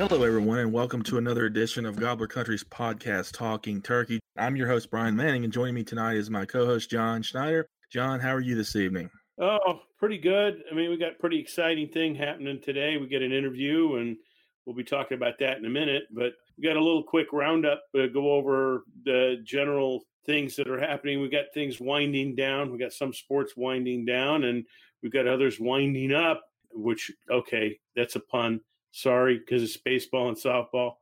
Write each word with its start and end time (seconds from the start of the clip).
Hello, 0.00 0.22
everyone, 0.22 0.60
and 0.60 0.72
welcome 0.72 1.02
to 1.02 1.18
another 1.18 1.44
edition 1.44 1.84
of 1.84 1.94
Gobbler 1.94 2.26
Country's 2.26 2.64
podcast, 2.64 3.36
Talking 3.36 3.82
Turkey. 3.82 4.18
I'm 4.34 4.56
your 4.56 4.66
host, 4.66 4.90
Brian 4.90 5.14
Manning, 5.14 5.44
and 5.44 5.52
joining 5.52 5.74
me 5.74 5.84
tonight 5.84 6.16
is 6.16 6.30
my 6.30 6.46
co 6.46 6.64
host, 6.64 6.88
John 6.88 7.20
Schneider. 7.20 7.66
John, 7.92 8.18
how 8.18 8.34
are 8.34 8.40
you 8.40 8.54
this 8.54 8.76
evening? 8.76 9.10
Oh, 9.38 9.80
pretty 9.98 10.16
good. 10.16 10.62
I 10.72 10.74
mean, 10.74 10.88
we 10.88 10.96
got 10.96 11.18
pretty 11.18 11.38
exciting 11.38 11.88
thing 11.88 12.14
happening 12.14 12.62
today. 12.62 12.96
We 12.96 13.08
get 13.08 13.20
an 13.20 13.30
interview, 13.30 13.96
and 13.96 14.16
we'll 14.64 14.74
be 14.74 14.84
talking 14.84 15.18
about 15.18 15.34
that 15.40 15.58
in 15.58 15.66
a 15.66 15.68
minute. 15.68 16.04
But 16.10 16.32
we 16.56 16.64
got 16.64 16.78
a 16.78 16.82
little 16.82 17.02
quick 17.02 17.26
roundup, 17.30 17.82
uh, 17.94 18.06
go 18.06 18.32
over 18.32 18.84
the 19.04 19.36
general 19.44 20.04
things 20.24 20.56
that 20.56 20.70
are 20.70 20.80
happening. 20.80 21.20
We 21.20 21.28
got 21.28 21.52
things 21.52 21.78
winding 21.78 22.36
down. 22.36 22.72
We 22.72 22.78
got 22.78 22.94
some 22.94 23.12
sports 23.12 23.52
winding 23.54 24.06
down, 24.06 24.44
and 24.44 24.64
we've 25.02 25.12
got 25.12 25.28
others 25.28 25.60
winding 25.60 26.14
up. 26.14 26.42
Which, 26.72 27.12
okay, 27.30 27.78
that's 27.94 28.16
a 28.16 28.20
pun. 28.20 28.60
Sorry, 28.92 29.38
because 29.38 29.62
it's 29.62 29.76
baseball 29.76 30.28
and 30.28 30.36
softball. 30.36 30.94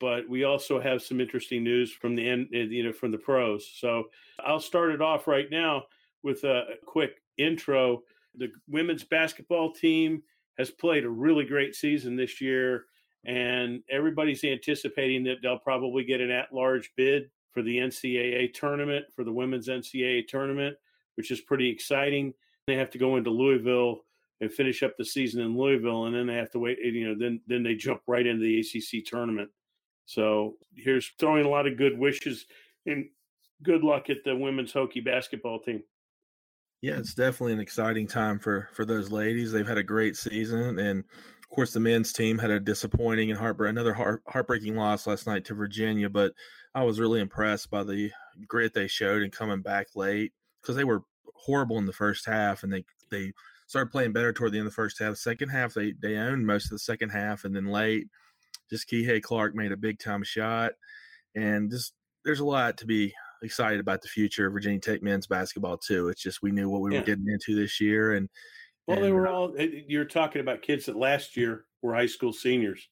But 0.00 0.28
we 0.28 0.44
also 0.44 0.80
have 0.80 1.02
some 1.02 1.20
interesting 1.20 1.62
news 1.62 1.92
from 1.92 2.14
the 2.14 2.28
end, 2.28 2.48
uh, 2.54 2.58
you 2.58 2.84
know, 2.84 2.92
from 2.92 3.10
the 3.10 3.18
pros. 3.18 3.70
So 3.76 4.04
I'll 4.44 4.60
start 4.60 4.90
it 4.90 5.00
off 5.00 5.26
right 5.26 5.50
now 5.50 5.84
with 6.22 6.44
a 6.44 6.64
quick 6.84 7.22
intro. 7.38 8.02
The 8.34 8.50
women's 8.68 9.04
basketball 9.04 9.72
team 9.72 10.22
has 10.58 10.70
played 10.70 11.04
a 11.04 11.10
really 11.10 11.44
great 11.44 11.74
season 11.74 12.16
this 12.16 12.40
year, 12.40 12.86
and 13.24 13.82
everybody's 13.90 14.44
anticipating 14.44 15.24
that 15.24 15.36
they'll 15.42 15.58
probably 15.58 16.04
get 16.04 16.20
an 16.20 16.30
at 16.30 16.52
large 16.52 16.90
bid 16.96 17.30
for 17.52 17.62
the 17.62 17.78
NCAA 17.78 18.52
tournament, 18.52 19.06
for 19.14 19.24
the 19.24 19.32
women's 19.32 19.68
NCAA 19.68 20.26
tournament, 20.26 20.76
which 21.14 21.30
is 21.30 21.40
pretty 21.40 21.70
exciting. 21.70 22.34
They 22.66 22.76
have 22.76 22.90
to 22.90 22.98
go 22.98 23.16
into 23.16 23.30
Louisville 23.30 24.00
and 24.44 24.52
finish 24.52 24.82
up 24.82 24.92
the 24.96 25.04
season 25.04 25.40
in 25.40 25.56
Louisville, 25.56 26.06
and 26.06 26.14
then 26.14 26.26
they 26.26 26.34
have 26.34 26.50
to 26.52 26.58
wait. 26.58 26.78
You 26.82 27.08
know, 27.08 27.14
then 27.18 27.40
then 27.46 27.62
they 27.62 27.74
jump 27.74 28.02
right 28.06 28.26
into 28.26 28.42
the 28.42 28.60
ACC 28.60 29.04
tournament. 29.04 29.50
So 30.06 30.54
here's 30.76 31.12
throwing 31.18 31.44
a 31.44 31.48
lot 31.48 31.66
of 31.66 31.78
good 31.78 31.98
wishes 31.98 32.46
and 32.86 33.06
good 33.62 33.82
luck 33.82 34.10
at 34.10 34.18
the 34.24 34.36
women's 34.36 34.72
hockey 34.72 35.00
basketball 35.00 35.60
team. 35.60 35.82
Yeah, 36.82 36.98
it's 36.98 37.14
definitely 37.14 37.54
an 37.54 37.60
exciting 37.60 38.06
time 38.06 38.38
for 38.38 38.68
for 38.74 38.84
those 38.84 39.10
ladies. 39.10 39.50
They've 39.50 39.66
had 39.66 39.78
a 39.78 39.82
great 39.82 40.16
season, 40.16 40.78
and 40.78 41.00
of 41.00 41.48
course, 41.48 41.72
the 41.72 41.80
men's 41.80 42.12
team 42.12 42.36
had 42.36 42.50
a 42.50 42.60
disappointing 42.60 43.30
and 43.30 43.38
heartbreak 43.38 43.70
another 43.70 43.94
heart, 43.94 44.22
heartbreaking 44.28 44.76
loss 44.76 45.06
last 45.06 45.26
night 45.26 45.46
to 45.46 45.54
Virginia. 45.54 46.10
But 46.10 46.32
I 46.74 46.82
was 46.82 47.00
really 47.00 47.20
impressed 47.20 47.70
by 47.70 47.84
the 47.84 48.10
grit 48.46 48.74
they 48.74 48.86
showed 48.86 49.22
in 49.22 49.30
coming 49.30 49.62
back 49.62 49.86
late 49.94 50.32
because 50.60 50.76
they 50.76 50.84
were 50.84 51.02
horrible 51.34 51.78
in 51.78 51.86
the 51.86 51.92
first 51.92 52.26
half, 52.26 52.64
and 52.64 52.72
they 52.72 52.84
they 53.10 53.32
started 53.66 53.90
playing 53.90 54.12
better 54.12 54.32
toward 54.32 54.52
the 54.52 54.58
end 54.58 54.66
of 54.66 54.72
the 54.72 54.76
first 54.76 54.98
half. 54.98 55.16
Second 55.16 55.48
half, 55.48 55.74
they 55.74 55.92
they 55.92 56.16
owned 56.16 56.46
most 56.46 56.66
of 56.66 56.70
the 56.70 56.78
second 56.78 57.10
half, 57.10 57.44
and 57.44 57.54
then 57.54 57.66
late, 57.66 58.06
just 58.70 58.88
Kihei 58.88 59.22
Clark 59.22 59.54
made 59.54 59.72
a 59.72 59.76
big 59.76 59.98
time 59.98 60.22
shot, 60.22 60.72
and 61.34 61.70
just 61.70 61.94
there's 62.24 62.40
a 62.40 62.44
lot 62.44 62.78
to 62.78 62.86
be 62.86 63.12
excited 63.42 63.80
about 63.80 64.00
the 64.00 64.08
future 64.08 64.46
of 64.46 64.52
Virginia 64.54 64.80
Tech 64.80 65.02
men's 65.02 65.26
basketball 65.26 65.76
too. 65.76 66.08
It's 66.08 66.22
just 66.22 66.42
we 66.42 66.50
knew 66.50 66.68
what 66.68 66.80
we 66.80 66.92
Yeah. 66.92 67.00
were 67.00 67.06
getting 67.06 67.28
into 67.28 67.54
this 67.54 67.80
year, 67.80 68.12
and 68.14 68.28
Well, 68.86 69.00
they 69.00 69.12
were 69.12 69.28
all. 69.28 69.54
eh, 69.58 69.82
You're 69.88 70.04
talking 70.04 70.40
about 70.40 70.62
kids 70.62 70.86
that 70.86 70.96
last 70.96 71.36
year 71.36 71.66
were 71.82 71.94
high 71.94 72.06
school 72.06 72.32
seniors, 72.32 72.88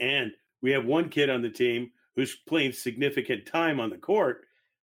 and 0.00 0.32
we 0.60 0.70
have 0.72 0.84
one 0.84 1.08
kid 1.08 1.30
on 1.30 1.42
the 1.42 1.50
team 1.50 1.92
who's 2.16 2.34
playing 2.46 2.72
significant 2.72 3.46
time 3.46 3.78
on 3.78 3.90
the 3.90 3.98
court, 3.98 4.46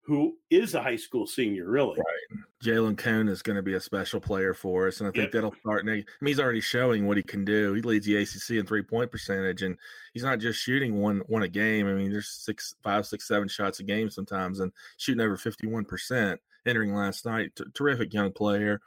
who 0.07 0.37
is 0.51 0.75
a 0.75 0.83
high 0.83 0.97
school 0.97 1.27
senior. 1.27 1.69
Really, 1.69 1.97
Right. 1.99 2.41
Jalen 2.65 2.97
Cone 2.97 3.29
is 3.29 3.43
going 3.43 3.57
to 3.57 3.63
be 3.63 3.75
a 3.75 3.81
special 3.81 4.21
player 4.21 4.55
for 4.55 4.87
us, 4.87 5.01
and 5.01 5.09
I 5.09 5.11
think 5.11 5.25
Yep. 5.25 5.33
that'll 5.33 5.55
start. 5.61 5.83
I 5.83 5.87
mean, 5.87 6.05
he's 6.25 6.39
already 6.41 6.61
showing 6.61 7.07
what 7.07 7.17
he 7.17 7.23
can 7.23 7.45
do. 7.45 7.73
He 7.75 7.83
leads 7.83 8.07
the 8.07 8.17
ACC 8.17 8.59
in 8.59 8.67
three 8.67 8.83
point 8.83 9.11
percentage, 9.11 9.63
and 9.63 9.77
he's 10.15 10.23
not 10.23 10.39
just 10.39 10.61
shooting 10.61 10.95
one 10.97 11.19
one 11.27 11.43
a 11.43 11.49
game. 11.49 11.87
I 11.89 11.93
mean, 11.95 12.11
there's 12.11 12.29
six, 12.29 12.75
five, 12.83 13.05
six, 13.07 13.27
seven 13.27 13.49
shots 13.49 13.81
a 13.81 13.83
game 13.83 14.09
sometimes, 14.09 14.61
and 14.61 14.73
shooting 14.97 15.21
over 15.21 15.37
fifty 15.37 15.67
one 15.67 15.85
percent. 15.85 16.41
Entering 16.67 16.95
last 16.95 17.27
night, 17.27 17.55
T- 17.57 17.65
terrific 17.75 18.13
young 18.15 18.33
player. 18.33 18.81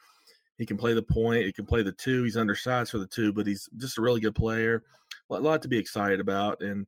He 0.58 0.66
can 0.66 0.78
play 0.78 0.94
the 0.94 1.04
point. 1.04 1.46
He 1.46 1.54
can 1.54 1.66
play 1.66 1.84
the 1.84 1.92
two. 1.94 2.24
He's 2.24 2.36
undersized 2.38 2.92
for 2.92 2.98
the 2.98 3.08
two, 3.08 3.32
but 3.32 3.46
he's 3.48 3.70
just 3.78 3.98
a 3.98 4.02
really 4.02 4.20
good 4.20 4.36
player. 4.36 4.84
A 5.30 5.40
lot 5.40 5.62
to 5.62 5.68
be 5.70 5.78
excited 5.78 6.20
about, 6.20 6.62
and 6.62 6.88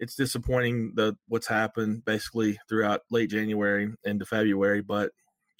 it's 0.00 0.16
disappointing 0.16 0.92
the 0.94 1.14
what's 1.28 1.46
happened 1.46 2.04
basically 2.04 2.58
throughout 2.68 3.02
late 3.10 3.30
January 3.30 3.92
into 4.02 4.24
February, 4.24 4.80
but 4.80 5.12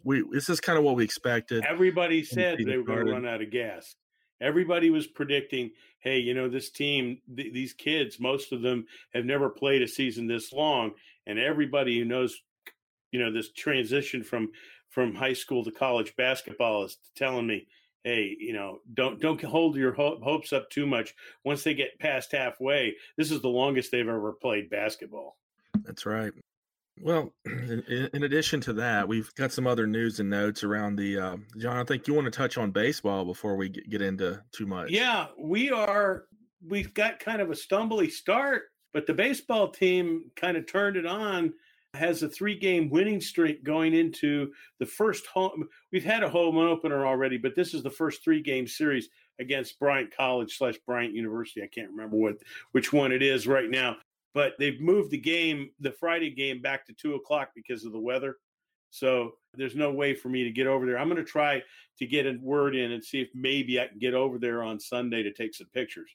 we 0.02 0.24
this 0.32 0.48
is 0.48 0.60
kind 0.60 0.78
of 0.78 0.84
what 0.84 0.96
we 0.96 1.04
expected. 1.04 1.64
everybody 1.68 2.24
said 2.24 2.56
season 2.56 2.70
they 2.70 2.78
were 2.78 2.84
going 2.84 3.06
to 3.06 3.12
run 3.12 3.26
out 3.26 3.42
of 3.42 3.50
gas. 3.50 3.94
Everybody 4.40 4.88
was 4.88 5.06
predicting, 5.06 5.72
hey, 5.98 6.18
you 6.18 6.32
know, 6.32 6.48
this 6.48 6.70
team, 6.70 7.18
th- 7.36 7.52
these 7.52 7.74
kids, 7.74 8.18
most 8.18 8.52
of 8.52 8.62
them 8.62 8.86
have 9.12 9.26
never 9.26 9.50
played 9.50 9.82
a 9.82 9.88
season 9.88 10.26
this 10.26 10.50
long, 10.50 10.92
and 11.26 11.38
everybody 11.38 11.98
who 11.98 12.06
knows, 12.06 12.40
you 13.12 13.20
know, 13.20 13.30
this 13.30 13.52
transition 13.52 14.24
from 14.24 14.48
from 14.88 15.14
high 15.14 15.34
school 15.34 15.62
to 15.64 15.70
college 15.70 16.16
basketball 16.16 16.84
is 16.84 16.96
telling 17.14 17.46
me, 17.46 17.66
hey, 18.04 18.36
you 18.38 18.52
know, 18.52 18.80
don't 18.94 19.20
don't 19.20 19.42
hold 19.42 19.76
your 19.76 19.92
ho- 19.92 20.20
hopes 20.22 20.52
up 20.52 20.70
too 20.70 20.86
much. 20.86 21.14
Once 21.44 21.62
they 21.62 21.74
get 21.74 21.98
past 21.98 22.32
halfway, 22.32 22.96
this 23.16 23.30
is 23.30 23.40
the 23.40 23.48
longest 23.48 23.90
they've 23.90 24.08
ever 24.08 24.32
played 24.32 24.70
basketball. 24.70 25.36
That's 25.84 26.06
right. 26.06 26.32
Well, 27.02 27.32
in, 27.46 28.10
in 28.12 28.22
addition 28.24 28.60
to 28.62 28.72
that, 28.74 29.08
we've 29.08 29.34
got 29.34 29.52
some 29.52 29.66
other 29.66 29.86
news 29.86 30.20
and 30.20 30.30
notes 30.30 30.64
around 30.64 30.96
the. 30.96 31.18
Uh, 31.18 31.36
John, 31.58 31.76
I 31.76 31.84
think 31.84 32.06
you 32.06 32.14
want 32.14 32.26
to 32.26 32.30
touch 32.30 32.58
on 32.58 32.70
baseball 32.70 33.24
before 33.24 33.56
we 33.56 33.68
get, 33.68 33.88
get 33.88 34.02
into 34.02 34.42
too 34.52 34.66
much. 34.66 34.90
Yeah, 34.90 35.26
we 35.38 35.70
are. 35.70 36.24
We've 36.66 36.92
got 36.92 37.20
kind 37.20 37.40
of 37.40 37.50
a 37.50 37.54
stumbly 37.54 38.10
start, 38.10 38.64
but 38.92 39.06
the 39.06 39.14
baseball 39.14 39.70
team 39.70 40.30
kind 40.36 40.56
of 40.56 40.66
turned 40.66 40.96
it 40.96 41.06
on. 41.06 41.54
Has 41.94 42.22
a 42.22 42.28
three-game 42.28 42.88
winning 42.88 43.20
streak 43.20 43.64
going 43.64 43.94
into 43.94 44.52
the 44.78 44.86
first 44.86 45.26
home. 45.26 45.68
We've 45.90 46.04
had 46.04 46.22
a 46.22 46.30
home 46.30 46.56
opener 46.56 47.04
already, 47.04 47.36
but 47.36 47.56
this 47.56 47.74
is 47.74 47.82
the 47.82 47.90
first 47.90 48.22
three-game 48.22 48.68
series 48.68 49.08
against 49.40 49.78
Bryant 49.80 50.14
College 50.16 50.56
slash 50.56 50.76
Bryant 50.86 51.14
University. 51.14 51.62
I 51.62 51.66
can't 51.66 51.90
remember 51.90 52.16
what 52.16 52.36
which 52.70 52.92
one 52.92 53.10
it 53.10 53.22
is 53.22 53.48
right 53.48 53.68
now, 53.68 53.96
but 54.34 54.52
they've 54.58 54.80
moved 54.80 55.10
the 55.10 55.18
game, 55.18 55.70
the 55.80 55.90
Friday 55.90 56.30
game, 56.30 56.62
back 56.62 56.86
to 56.86 56.92
two 56.92 57.16
o'clock 57.16 57.50
because 57.56 57.84
of 57.84 57.92
the 57.92 58.00
weather. 58.00 58.36
So 58.90 59.32
there's 59.54 59.74
no 59.76 59.90
way 59.92 60.14
for 60.14 60.28
me 60.28 60.44
to 60.44 60.50
get 60.50 60.68
over 60.68 60.86
there. 60.86 60.98
I'm 60.98 61.08
going 61.08 61.24
to 61.24 61.24
try 61.24 61.62
to 61.98 62.06
get 62.06 62.26
a 62.26 62.38
word 62.40 62.76
in 62.76 62.92
and 62.92 63.04
see 63.04 63.20
if 63.20 63.28
maybe 63.34 63.80
I 63.80 63.88
can 63.88 63.98
get 63.98 64.14
over 64.14 64.38
there 64.38 64.62
on 64.62 64.78
Sunday 64.78 65.24
to 65.24 65.32
take 65.32 65.54
some 65.54 65.68
pictures 65.74 66.10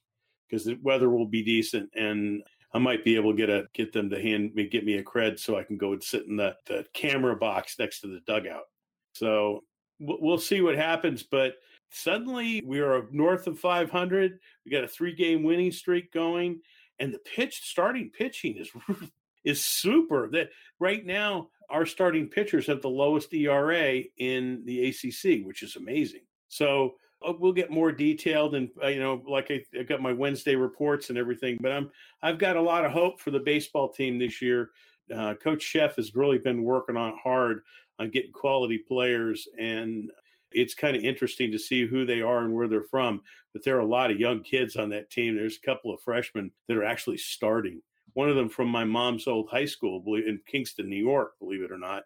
because 0.48 0.64
the 0.64 0.78
weather 0.82 1.10
will 1.10 1.28
be 1.28 1.44
decent 1.44 1.90
and 1.96 2.44
I 2.76 2.78
might 2.78 3.06
be 3.06 3.16
able 3.16 3.32
to 3.32 3.38
get 3.38 3.50
a 3.50 3.68
get 3.74 3.94
them 3.94 4.10
to 4.10 4.22
hand 4.22 4.54
me 4.54 4.68
get 4.68 4.84
me 4.84 4.96
a 4.96 5.04
cred 5.04 5.40
so 5.40 5.58
I 5.58 5.64
can 5.64 5.78
go 5.78 5.94
and 5.94 6.04
sit 6.04 6.26
in 6.26 6.36
the, 6.36 6.58
the 6.66 6.86
camera 6.94 7.34
box 7.34 7.80
next 7.80 8.02
to 8.02 8.08
the 8.08 8.20
dugout. 8.28 8.66
So 9.14 9.64
we'll 9.98 10.38
see 10.38 10.60
what 10.60 10.76
happens. 10.76 11.24
But 11.24 11.54
suddenly 11.90 12.62
we 12.66 12.82
are 12.82 13.08
north 13.14 13.48
of 13.48 13.58
500. 13.58 14.40
We 14.66 14.72
got 14.72 14.84
a 14.84 14.90
three 14.90 15.16
game 15.16 15.42
winning 15.42 15.72
streak 15.72 16.12
going, 16.12 16.60
and 17.00 17.14
the 17.14 17.20
pitch 17.20 17.62
starting 17.64 18.10
pitching 18.10 18.58
is 18.58 18.70
is 19.46 19.64
super. 19.64 20.28
That 20.34 20.50
right 20.78 21.06
now 21.06 21.48
our 21.70 21.86
starting 21.86 22.28
pitchers 22.28 22.68
have 22.68 22.82
the 22.82 22.90
lowest 22.90 23.34
ERA 23.34 24.02
in 24.18 24.64
the 24.66 24.90
ACC, 24.90 25.46
which 25.46 25.64
is 25.64 25.78
amazing. 25.78 26.24
So 26.50 26.96
we'll 27.34 27.54
get 27.54 27.72
more 27.72 27.92
detailed 27.92 28.56
and 28.56 28.70
uh, 28.84 28.88
you 28.88 29.00
know 29.00 29.22
like 29.28 29.52
I, 29.52 29.64
I, 29.80 29.84
got 29.84 30.02
my 30.02 30.14
wednesday 30.14 30.56
reports 30.56 31.10
and 31.10 31.18
everything 31.18 31.58
but 31.62 31.72
i'm 31.72 31.90
i've 32.22 32.38
got 32.38 32.56
a 32.56 32.62
lot 32.62 32.86
of 32.86 32.92
hope 32.92 33.20
for 33.20 33.32
the 33.32 33.40
baseball 33.40 33.90
team 33.90 34.18
this 34.18 34.42
year. 34.42 34.72
Uh, 35.16 35.36
coach 35.36 35.72
Szefc 35.72 35.98
has 35.98 36.16
really 36.16 36.40
been 36.40 36.64
working 36.64 36.98
on 36.98 37.16
hard 37.24 37.62
on 38.00 38.10
getting 38.10 38.32
quality 38.32 38.80
players 38.80 39.48
and 39.60 40.10
it's 40.52 40.74
kind 40.74 40.96
of 40.96 41.04
interesting 41.04 41.52
to 41.52 41.60
see 41.60 41.86
who 41.86 42.06
they 42.06 42.22
are 42.22 42.40
and 42.40 42.54
where 42.54 42.68
they're 42.68 42.82
from 42.82 43.22
but 43.54 43.64
there 43.64 43.78
are 43.78 43.82
a 43.82 43.86
lot 43.86 44.12
of 44.12 44.20
young 44.20 44.44
kids 44.44 44.76
on 44.76 44.90
that 44.90 45.10
team. 45.10 45.34
There's 45.34 45.56
a 45.56 45.66
couple 45.66 45.94
of 45.94 46.02
freshmen 46.02 46.52
that 46.68 46.76
are 46.76 46.84
actually 46.84 47.18
starting. 47.18 47.82
One 48.12 48.30
of 48.30 48.36
them 48.36 48.50
from 48.50 48.68
my 48.68 48.84
mom's 48.84 49.28
old 49.28 49.48
high 49.50 49.66
school 49.66 50.04
in 50.08 50.42
kingston 50.46 50.90
new 50.90 51.02
york 51.02 51.40
believe 51.40 51.62
it 51.62 51.72
or 51.72 51.78
not 51.78 52.04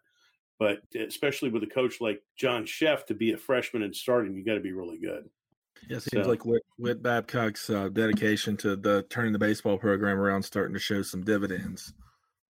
but 0.60 0.80
especially 0.94 1.50
with 1.50 1.64
a 1.64 1.68
coach 1.68 2.02
like 2.02 2.22
John 2.36 2.66
Szefc 2.66 3.06
to 3.08 3.14
be 3.14 3.32
a 3.32 3.38
freshman 3.38 3.84
and 3.84 3.96
starting, 3.96 4.36
you 4.36 4.44
got 4.44 4.56
to 4.56 4.60
be 4.60 4.74
really 4.74 5.00
good. 5.00 5.30
Yeah, 5.88 5.98
it 5.98 6.04
seems 6.04 6.26
so, 6.26 6.30
like 6.30 6.46
Whit, 6.46 6.64
Whit 6.78 7.02
Babcock's 7.02 7.70
uh, 7.70 7.88
dedication 7.88 8.58
to 8.58 8.76
the 8.76 9.04
turning 9.10 9.32
the 9.32 9.40
baseball 9.40 9.78
program 9.78 10.20
around 10.20 10.44
starting 10.44 10.74
to 10.74 10.80
show 10.80 11.02
some 11.02 11.24
dividends. 11.24 11.94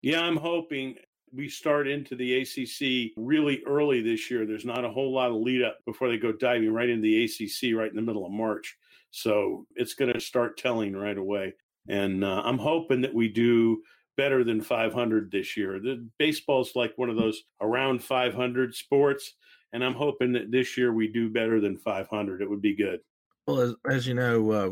Yeah, 0.02 0.22
I'm 0.22 0.38
hoping 0.38 0.96
we 1.34 1.50
start 1.50 1.90
into 1.90 2.16
the 2.16 2.42
ACC 2.42 3.12
really 3.18 3.62
early 3.68 4.02
this 4.02 4.32
year. 4.32 4.46
There's 4.46 4.64
not 4.64 4.86
a 4.86 4.90
whole 4.90 5.14
lot 5.14 5.30
of 5.30 5.36
lead 5.36 5.62
up 5.62 5.80
before 5.86 6.08
they 6.08 6.18
go 6.18 6.32
diving 6.32 6.72
right 6.72 6.90
into 6.90 7.02
the 7.02 7.26
ACC 7.26 7.78
right 7.78 7.90
in 7.90 7.98
the 7.98 8.02
middle 8.02 8.26
of 8.26 8.32
March. 8.32 8.78
So 9.12 9.66
it's 9.76 9.94
going 9.94 10.14
to 10.14 10.20
start 10.22 10.58
telling 10.58 10.96
right 10.96 11.18
away. 11.18 11.54
And 11.90 12.24
uh, 12.24 12.42
I'm 12.46 12.58
hoping 12.58 13.02
that 13.02 13.14
we 13.14 13.28
do 13.28 13.82
better 14.18 14.44
than 14.44 14.62
500 14.62 15.32
this 15.32 15.56
year. 15.56 15.80
The 15.80 16.08
baseball's 16.18 16.76
like 16.76 16.94
one 16.98 17.10
of 17.10 17.16
those 17.16 17.44
around 17.62 18.04
500 18.04 18.76
sports, 18.76 19.34
and 19.72 19.84
I'm 19.84 19.94
hoping 19.94 20.34
that 20.34 20.52
this 20.52 20.78
year 20.78 20.92
we 20.92 21.08
do 21.08 21.30
better 21.30 21.62
than 21.62 21.78
500. 21.78 22.42
It 22.42 22.50
would 22.50 22.62
be 22.62 22.76
good. 22.76 23.00
Well, 23.46 23.62
as, 23.62 23.76
as 23.90 24.08
you 24.08 24.14
know, 24.16 24.52
uh, 24.52 24.72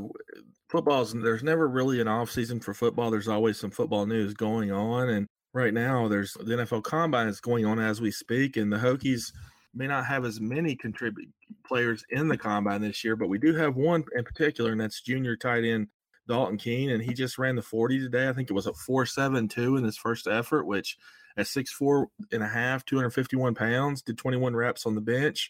football's 0.70 1.14
there's 1.14 1.44
never 1.44 1.68
really 1.68 2.02
an 2.02 2.08
off 2.08 2.30
season 2.30 2.60
for 2.60 2.74
football. 2.74 3.10
There's 3.10 3.30
always 3.30 3.58
some 3.58 3.72
football 3.72 4.06
news 4.06 4.34
going 4.34 4.72
on, 4.72 5.10
and 5.10 5.28
right 5.54 5.74
now 5.74 6.08
there's 6.10 6.34
the 6.34 6.56
NFL 6.56 6.84
Combine 6.84 7.28
is 7.28 7.40
going 7.40 7.66
on 7.66 7.80
as 7.80 8.02
we 8.02 8.12
speak, 8.12 8.58
and 8.58 8.72
the 8.72 8.78
Hokies 8.78 9.32
may 9.74 9.88
not 9.88 10.06
have 10.06 10.26
as 10.26 10.40
many 10.40 10.76
contribute 10.76 11.30
players 11.68 12.04
in 12.10 12.28
the 12.28 12.38
combine 12.38 12.82
this 12.82 13.04
year, 13.04 13.16
but 13.16 13.28
we 13.28 13.38
do 13.38 13.54
have 13.54 13.76
one 13.76 14.04
in 14.16 14.24
particular, 14.24 14.72
and 14.72 14.80
that's 14.80 15.02
junior 15.02 15.36
tight 15.36 15.64
end 15.64 15.88
Dalton 16.28 16.58
Keene, 16.58 16.90
and 16.90 17.04
he 17.04 17.14
just 17.14 17.38
ran 17.38 17.56
the 17.56 17.62
40 17.62 18.00
today. 18.00 18.28
I 18.28 18.34
think 18.34 18.50
it 18.50 18.54
was 18.54 18.68
a 18.68 18.72
4.72 18.72 19.78
in 19.78 19.84
his 19.84 19.98
first 19.98 20.28
effort, 20.28 20.66
which 20.66 20.98
at 21.38 21.46
6'4 21.46 22.08
and 22.32 22.44
a 22.44 22.48
half, 22.48 22.86
251 22.86 23.56
pounds, 23.56 24.02
did 24.02 24.18
21 24.18 24.56
reps 24.56 24.86
on 24.86 24.96
the 24.96 25.02
bench. 25.02 25.50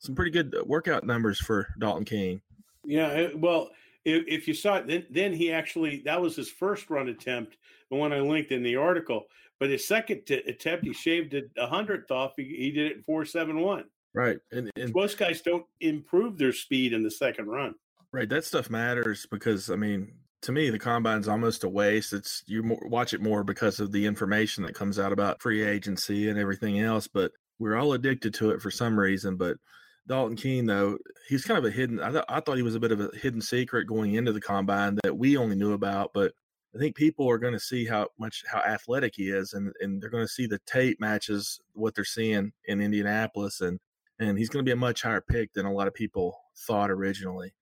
Some 0.00 0.14
pretty 0.14 0.30
good 0.30 0.54
uh, 0.54 0.64
workout 0.64 1.04
numbers 1.04 1.38
for 1.38 1.68
Dalton 1.78 2.04
Keene. 2.04 2.40
Yeah, 2.84 3.28
well, 3.34 3.70
if, 4.04 4.24
if 4.26 4.48
you 4.48 4.54
saw 4.54 4.76
it, 4.76 4.86
then, 4.86 5.04
then 5.10 5.32
he 5.32 5.52
actually, 5.52 6.02
that 6.04 6.20
was 6.20 6.36
his 6.36 6.50
first 6.50 6.90
run 6.90 7.08
attempt, 7.08 7.56
the 7.90 7.96
one 7.96 8.12
I 8.12 8.20
linked 8.20 8.52
in 8.52 8.62
the 8.62 8.76
article. 8.76 9.26
But 9.58 9.70
his 9.70 9.88
second 9.88 10.26
t- 10.26 10.34
attempt, 10.34 10.84
he 10.84 10.92
shaved 10.92 11.34
it 11.34 11.50
a 11.56 11.66
hundredth 11.66 12.10
off. 12.10 12.32
He, 12.36 12.44
he 12.44 12.70
did 12.70 12.92
it 12.92 12.96
in 12.98 13.02
4.71. 13.02 13.84
Right. 14.14 14.38
And, 14.52 14.70
and 14.76 14.94
most 14.94 15.18
guys 15.18 15.40
don't 15.42 15.66
improve 15.80 16.38
their 16.38 16.52
speed 16.52 16.92
in 16.92 17.02
the 17.02 17.10
second 17.10 17.46
run. 17.46 17.74
Right, 18.16 18.30
that 18.30 18.46
stuff 18.46 18.70
matters 18.70 19.26
because 19.30 19.68
I 19.68 19.76
mean, 19.76 20.10
to 20.40 20.50
me, 20.50 20.70
the 20.70 20.78
combine's 20.78 21.28
almost 21.28 21.64
a 21.64 21.68
waste. 21.68 22.14
It's 22.14 22.42
you 22.46 22.78
watch 22.86 23.12
it 23.12 23.20
more 23.20 23.44
because 23.44 23.78
of 23.78 23.92
the 23.92 24.06
information 24.06 24.64
that 24.64 24.74
comes 24.74 24.98
out 24.98 25.12
about 25.12 25.42
free 25.42 25.62
agency 25.62 26.30
and 26.30 26.38
everything 26.38 26.80
else. 26.80 27.08
But 27.08 27.32
we're 27.58 27.76
all 27.76 27.92
addicted 27.92 28.32
to 28.32 28.52
it 28.52 28.62
for 28.62 28.70
some 28.70 28.98
reason. 28.98 29.36
But 29.36 29.58
Dalton 30.08 30.34
Keene, 30.34 30.64
though, 30.64 30.96
he's 31.28 31.44
kind 31.44 31.58
of 31.58 31.66
a 31.66 31.70
hidden. 31.70 32.00
I, 32.00 32.10
th- 32.10 32.24
I 32.26 32.40
thought 32.40 32.56
he 32.56 32.62
was 32.62 32.74
a 32.74 32.80
bit 32.80 32.90
of 32.90 33.00
a 33.00 33.10
hidden 33.14 33.42
secret 33.42 33.86
going 33.86 34.14
into 34.14 34.32
the 34.32 34.40
combine 34.40 34.98
that 35.04 35.18
we 35.18 35.36
only 35.36 35.54
knew 35.54 35.74
about. 35.74 36.12
But 36.14 36.32
I 36.74 36.78
think 36.78 36.96
people 36.96 37.28
are 37.28 37.36
going 37.36 37.52
to 37.52 37.60
see 37.60 37.84
how 37.84 38.08
much 38.18 38.44
how 38.50 38.60
athletic 38.60 39.12
he 39.16 39.28
is, 39.28 39.52
and 39.52 39.74
and 39.80 40.00
they're 40.00 40.08
going 40.08 40.24
to 40.24 40.32
see 40.32 40.46
the 40.46 40.60
tape 40.64 40.98
matches 41.00 41.60
what 41.74 41.94
they're 41.94 42.04
seeing 42.06 42.52
in 42.64 42.80
Indianapolis, 42.80 43.60
and 43.60 43.78
and 44.18 44.38
he's 44.38 44.48
going 44.48 44.64
to 44.64 44.68
be 44.68 44.72
a 44.72 44.76
much 44.76 45.02
higher 45.02 45.20
pick 45.20 45.52
than 45.52 45.66
a 45.66 45.72
lot 45.72 45.86
of 45.86 45.92
people 45.92 46.34
thought 46.66 46.90
originally. 46.90 47.52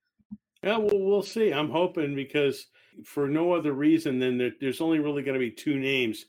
Yeah, 0.64 0.78
well, 0.78 0.98
we'll 0.98 1.22
see. 1.22 1.52
I'm 1.52 1.70
hoping 1.70 2.14
because 2.14 2.66
for 3.04 3.28
no 3.28 3.52
other 3.52 3.72
reason 3.72 4.18
than 4.18 4.38
that 4.38 4.54
there's 4.60 4.80
only 4.80 4.98
really 4.98 5.22
going 5.22 5.34
to 5.34 5.40
be 5.40 5.50
two 5.50 5.78
names, 5.78 6.24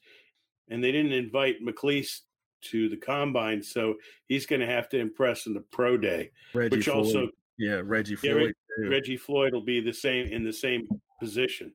and 0.70 0.84
they 0.84 0.92
didn't 0.92 1.14
invite 1.14 1.64
McClease 1.66 2.20
to 2.64 2.90
the 2.90 2.98
combine, 2.98 3.64
so 3.64 3.96
he's 4.28 4.46
going 4.46 4.60
to 4.60 4.68
have 4.68 4.90
to 4.90 5.00
impress 5.00 5.46
in 5.46 5.54
the 5.54 5.64
pro 5.72 5.98
day. 5.98 6.32
Reggie 6.54 6.78
which 6.78 6.86
Floyd. 6.86 6.98
also, 6.98 7.30
yeah, 7.58 7.82
Reggie 7.84 8.16
Floyd. 8.16 8.54
Yeah, 8.78 8.90
Reggie 8.90 9.18
Floyd 9.18 9.54
will 9.54 9.64
be 9.64 9.80
the 9.80 9.94
same 9.94 10.28
in 10.28 10.44
the 10.44 10.54
same 10.54 10.88
position. 11.20 11.74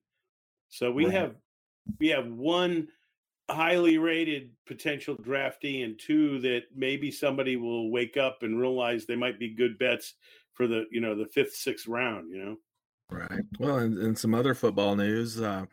So 0.69 0.93
we 0.93 1.07
right. 1.07 1.15
have 1.15 1.37
we 1.99 2.09
have 2.09 2.27
one 2.27 2.89
highly 3.49 3.99
rated 3.99 4.51
potential 4.67 5.17
draftee 5.17 5.85
and 5.85 5.99
two 5.99 6.41
that 6.41 6.65
maybe 6.75 7.11
somebody 7.11 7.57
will 7.57 7.91
wake 7.91 8.17
up 8.17 8.43
and 8.43 8.61
realize 8.61 9.07
they 9.07 9.17
might 9.17 9.39
be 9.39 9.55
good 9.55 9.79
bets 9.79 10.15
for 10.55 10.67
the 10.67 10.85
you 10.91 11.01
know 11.01 11.17
the 11.17 11.27
fifth 11.27 11.55
sixth 11.55 11.87
round 11.87 12.31
you 12.31 12.45
know? 12.45 12.57
Right. 13.11 13.43
Well 13.59 13.79
and, 13.79 13.99
and 13.99 14.19
some 14.19 14.35
other 14.35 14.55
football 14.55 14.97
news 14.97 15.41
uh, 15.41 15.67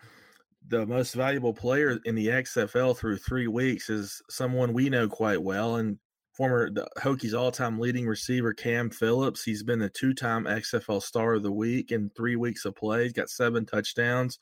the 0.68 0.86
most 0.86 1.14
valuable 1.14 1.54
player 1.54 2.00
in 2.06 2.16
the 2.16 2.28
xfl 2.28 2.98
through 2.98 3.18
three 3.18 3.48
weeks 3.48 3.90
is 3.90 4.22
someone 4.30 4.74
we 4.74 4.90
know 4.90 5.08
quite 5.08 5.42
well 5.42 5.78
and 5.78 5.98
former 6.34 6.70
the 6.70 6.88
hokies 7.00 7.38
all-time 7.38 7.80
leading 7.80 8.06
receiver 8.06 8.54
cam 8.54 8.92
phillips. 8.92 9.44
He's 9.44 9.64
been 9.64 9.80
the 9.80 9.90
two-time 9.90 10.44
xfl 10.44 11.02
star 11.02 11.34
of 11.34 11.44
the 11.44 11.52
week 11.52 11.92
in 11.92 12.12
three 12.16 12.36
weeks 12.36 12.64
of 12.66 12.76
play. 12.76 13.04
He's 13.04 13.14
got 13.14 13.30
seven 13.30 13.66
touchdowns 13.66 14.38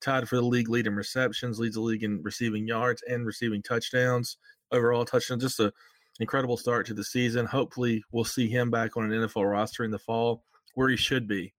tied 0.00 0.28
for 0.28 0.36
the 0.36 0.42
league 0.42 0.68
lead 0.68 0.86
in 0.86 0.94
receptions 0.94 1.58
leads 1.58 1.74
the 1.74 1.80
league 1.80 2.02
in 2.02 2.22
receiving 2.22 2.66
yards 2.66 3.02
and 3.08 3.26
receiving 3.26 3.62
touchdowns 3.62 4.38
overall 4.72 5.04
touchdowns 5.04 5.42
just 5.42 5.60
a 5.60 5.72
incredible 6.20 6.56
start 6.56 6.86
to 6.86 6.94
the 6.94 7.04
season. 7.04 7.46
Hopefully, 7.46 8.04
we'll 8.12 8.24
see 8.24 8.48
him 8.48 8.70
back 8.70 8.96
on 8.96 9.10
an 9.10 9.22
NFL 9.22 9.50
roster 9.50 9.84
in 9.84 9.90
the 9.90 9.98
fall 9.98 10.44
where 10.74 10.88
he 10.88 10.96
should 10.96 11.26
be. 11.26 11.52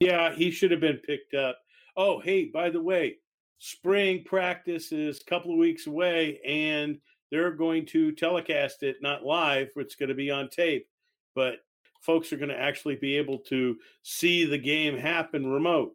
Yeah, 0.00 0.34
he 0.34 0.50
should 0.50 0.70
have 0.70 0.80
been 0.80 0.98
picked 0.98 1.34
up. 1.34 1.58
Oh, 1.96 2.20
hey, 2.20 2.46
by 2.46 2.70
the 2.70 2.82
way, 2.82 3.16
spring 3.58 4.24
practice 4.24 4.90
is 4.90 5.20
a 5.20 5.24
couple 5.24 5.52
of 5.52 5.58
weeks 5.58 5.86
away 5.86 6.40
and 6.44 6.98
they're 7.30 7.52
going 7.52 7.86
to 7.86 8.12
telecast 8.12 8.82
it 8.82 8.96
not 9.00 9.24
live, 9.24 9.68
it's 9.76 9.94
going 9.94 10.08
to 10.08 10.14
be 10.14 10.30
on 10.30 10.48
tape, 10.48 10.88
but 11.34 11.58
folks 12.00 12.32
are 12.32 12.36
going 12.36 12.48
to 12.48 12.58
actually 12.58 12.96
be 12.96 13.16
able 13.16 13.38
to 13.38 13.76
see 14.02 14.44
the 14.44 14.58
game 14.58 14.98
happen 14.98 15.46
remote. 15.46 15.94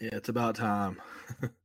Yeah, 0.00 0.10
it's 0.12 0.28
about 0.28 0.54
time. 0.54 1.00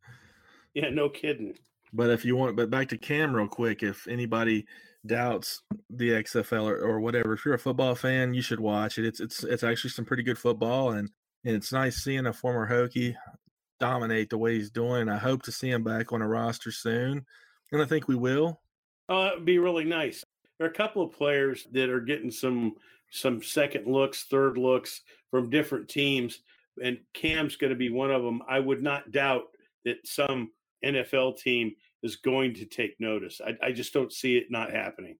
yeah, 0.73 0.89
no 0.89 1.09
kidding. 1.09 1.55
But 1.93 2.09
if 2.09 2.25
you 2.25 2.35
want, 2.35 2.55
but 2.57 2.69
back 2.69 2.89
to 2.89 2.97
Cam 2.97 3.35
real 3.35 3.47
quick, 3.47 3.83
if 3.83 4.07
anybody 4.07 4.65
doubts 5.07 5.61
the 5.89 6.09
XFL 6.09 6.63
or, 6.63 6.77
or, 6.77 6.99
whatever, 6.99 7.33
if 7.33 7.45
you're 7.45 7.53
a 7.53 7.59
football 7.59 7.95
fan, 7.95 8.33
you 8.33 8.41
should 8.41 8.59
watch 8.59 8.97
it. 8.97 9.05
It's 9.05 9.19
it's 9.19 9.43
it's 9.43 9.63
actually 9.63 9.91
some 9.91 10.05
pretty 10.05 10.23
good 10.23 10.37
football, 10.37 10.91
and, 10.91 11.09
and 11.45 11.55
it's 11.55 11.71
nice 11.71 11.97
seeing 11.97 12.25
a 12.25 12.33
former 12.33 12.67
Hokie 12.67 13.15
dominate 13.79 14.29
the 14.29 14.37
way 14.37 14.55
he's 14.55 14.69
doing. 14.69 15.09
I 15.09 15.17
hope 15.17 15.43
to 15.43 15.51
see 15.51 15.69
him 15.69 15.83
back 15.83 16.11
on 16.11 16.21
a 16.21 16.27
roster 16.27 16.71
soon, 16.71 17.25
and 17.71 17.81
I 17.81 17.85
think 17.85 18.07
we 18.07 18.15
will. 18.15 18.61
Oh, 19.09 19.27
it'd 19.27 19.45
be 19.45 19.59
really 19.59 19.85
nice. 19.85 20.23
There 20.57 20.67
are 20.67 20.71
a 20.71 20.73
couple 20.73 21.03
of 21.03 21.13
players 21.13 21.67
that 21.71 21.89
are 21.89 22.01
getting 22.01 22.31
some 22.31 22.75
some 23.09 23.41
second 23.41 23.87
looks, 23.87 24.23
third 24.23 24.57
looks 24.57 25.01
from 25.31 25.49
different 25.49 25.87
teams, 25.87 26.41
and 26.83 26.97
Cam's 27.13 27.55
going 27.55 27.71
to 27.71 27.77
be 27.77 27.89
one 27.89 28.11
of 28.11 28.23
them. 28.23 28.41
I 28.47 28.59
would 28.59 28.83
not 28.83 29.11
doubt 29.11 29.45
that 29.85 30.05
some 30.05 30.51
NFL 30.83 31.39
team 31.39 31.73
is 32.03 32.15
going 32.15 32.53
to 32.55 32.65
take 32.65 32.95
notice. 32.99 33.41
I, 33.45 33.67
I 33.67 33.71
just 33.71 33.93
don't 33.93 34.13
see 34.13 34.37
it 34.37 34.47
not 34.49 34.71
happening. 34.71 35.17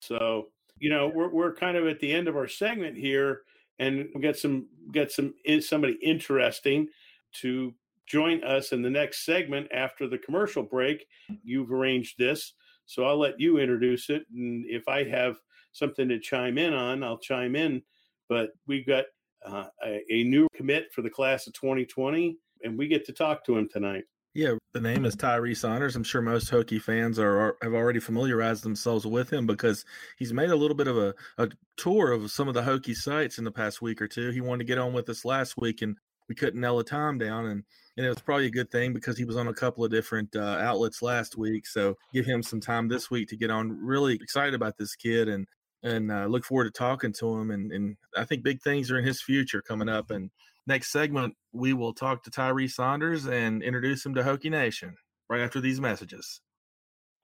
So, 0.00 0.48
you 0.78 0.90
know, 0.90 1.10
we're 1.12 1.30
we're 1.30 1.54
kind 1.54 1.76
of 1.76 1.86
at 1.86 2.00
the 2.00 2.12
end 2.12 2.28
of 2.28 2.36
our 2.36 2.48
segment 2.48 2.96
here, 2.96 3.42
and 3.78 4.08
we 4.14 4.32
some 4.34 4.66
get 4.92 5.10
some 5.10 5.34
somebody 5.60 5.98
interesting 6.02 6.88
to 7.40 7.74
join 8.06 8.42
us 8.44 8.72
in 8.72 8.82
the 8.82 8.90
next 8.90 9.24
segment 9.24 9.68
after 9.72 10.08
the 10.08 10.18
commercial 10.18 10.62
break. 10.62 11.06
You've 11.42 11.72
arranged 11.72 12.16
this, 12.18 12.52
so 12.84 13.04
I'll 13.04 13.18
let 13.18 13.40
you 13.40 13.58
introduce 13.58 14.10
it, 14.10 14.24
and 14.34 14.64
if 14.66 14.86
I 14.88 15.04
have 15.04 15.36
something 15.72 16.08
to 16.08 16.18
chime 16.18 16.56
in 16.58 16.72
on, 16.72 17.02
I'll 17.02 17.18
chime 17.18 17.56
in. 17.56 17.82
But 18.28 18.50
we've 18.66 18.86
got 18.86 19.04
uh, 19.44 19.66
a, 19.84 20.02
a 20.10 20.24
new 20.24 20.48
commit 20.54 20.92
for 20.92 21.02
the 21.02 21.10
class 21.10 21.46
of 21.46 21.52
2020, 21.54 22.36
and 22.64 22.78
we 22.78 22.88
get 22.88 23.04
to 23.06 23.12
talk 23.12 23.44
to 23.44 23.56
him 23.56 23.68
tonight. 23.70 24.04
Yeah, 24.36 24.56
the 24.74 24.82
name 24.82 25.06
is 25.06 25.16
Tyree 25.16 25.54
Saunders. 25.54 25.96
I'm 25.96 26.04
sure 26.04 26.20
most 26.20 26.50
Hokie 26.50 26.82
fans 26.82 27.18
are, 27.18 27.40
are, 27.40 27.56
have 27.62 27.72
already 27.72 28.00
familiarized 28.00 28.64
themselves 28.64 29.06
with 29.06 29.32
him 29.32 29.46
because 29.46 29.82
he's 30.18 30.34
made 30.34 30.50
a 30.50 30.56
little 30.56 30.76
bit 30.76 30.88
of 30.88 30.98
a, 30.98 31.14
a 31.38 31.48
tour 31.78 32.12
of 32.12 32.30
some 32.30 32.46
of 32.46 32.52
the 32.52 32.60
Hokie 32.60 32.94
sites 32.94 33.38
in 33.38 33.44
the 33.44 33.50
past 33.50 33.80
week 33.80 34.02
or 34.02 34.06
two. 34.06 34.28
He 34.32 34.42
wanted 34.42 34.58
to 34.58 34.66
get 34.66 34.76
on 34.76 34.92
with 34.92 35.08
us 35.08 35.24
last 35.24 35.54
week, 35.56 35.80
and 35.80 35.96
we 36.28 36.34
couldn't 36.34 36.60
nail 36.60 36.78
a 36.78 36.84
time 36.84 37.16
down. 37.16 37.46
And 37.46 37.64
and 37.96 38.04
it 38.04 38.10
was 38.10 38.20
probably 38.20 38.44
a 38.44 38.50
good 38.50 38.70
thing 38.70 38.92
because 38.92 39.16
he 39.16 39.24
was 39.24 39.38
on 39.38 39.48
a 39.48 39.54
couple 39.54 39.86
of 39.86 39.90
different 39.90 40.36
uh, 40.36 40.58
outlets 40.60 41.00
last 41.00 41.38
week. 41.38 41.66
So 41.66 41.94
give 42.12 42.26
him 42.26 42.42
some 42.42 42.60
time 42.60 42.88
this 42.88 43.10
week 43.10 43.30
to 43.30 43.38
get 43.38 43.50
on. 43.50 43.70
Really 43.82 44.16
excited 44.16 44.52
about 44.52 44.76
this 44.76 44.94
kid 44.96 45.28
and 45.30 45.46
and 45.82 46.12
uh, 46.12 46.26
look 46.26 46.44
forward 46.44 46.64
to 46.64 46.78
talking 46.78 47.14
to 47.20 47.38
him. 47.38 47.52
And, 47.52 47.72
and 47.72 47.96
I 48.14 48.26
think 48.26 48.42
big 48.42 48.60
things 48.60 48.90
are 48.90 48.98
in 48.98 49.04
his 49.06 49.22
future 49.22 49.62
coming 49.62 49.88
up. 49.88 50.10
And 50.10 50.30
next 50.66 50.90
segment, 50.90 51.34
we 51.52 51.72
will 51.72 51.92
talk 51.92 52.22
to 52.24 52.30
Tyree 52.30 52.68
Saunders 52.68 53.26
and 53.26 53.62
introduce 53.62 54.04
him 54.04 54.14
to 54.14 54.22
Hokie 54.22 54.50
Nation 54.50 54.96
right 55.28 55.40
after 55.40 55.60
these 55.60 55.80
messages. 55.80 56.40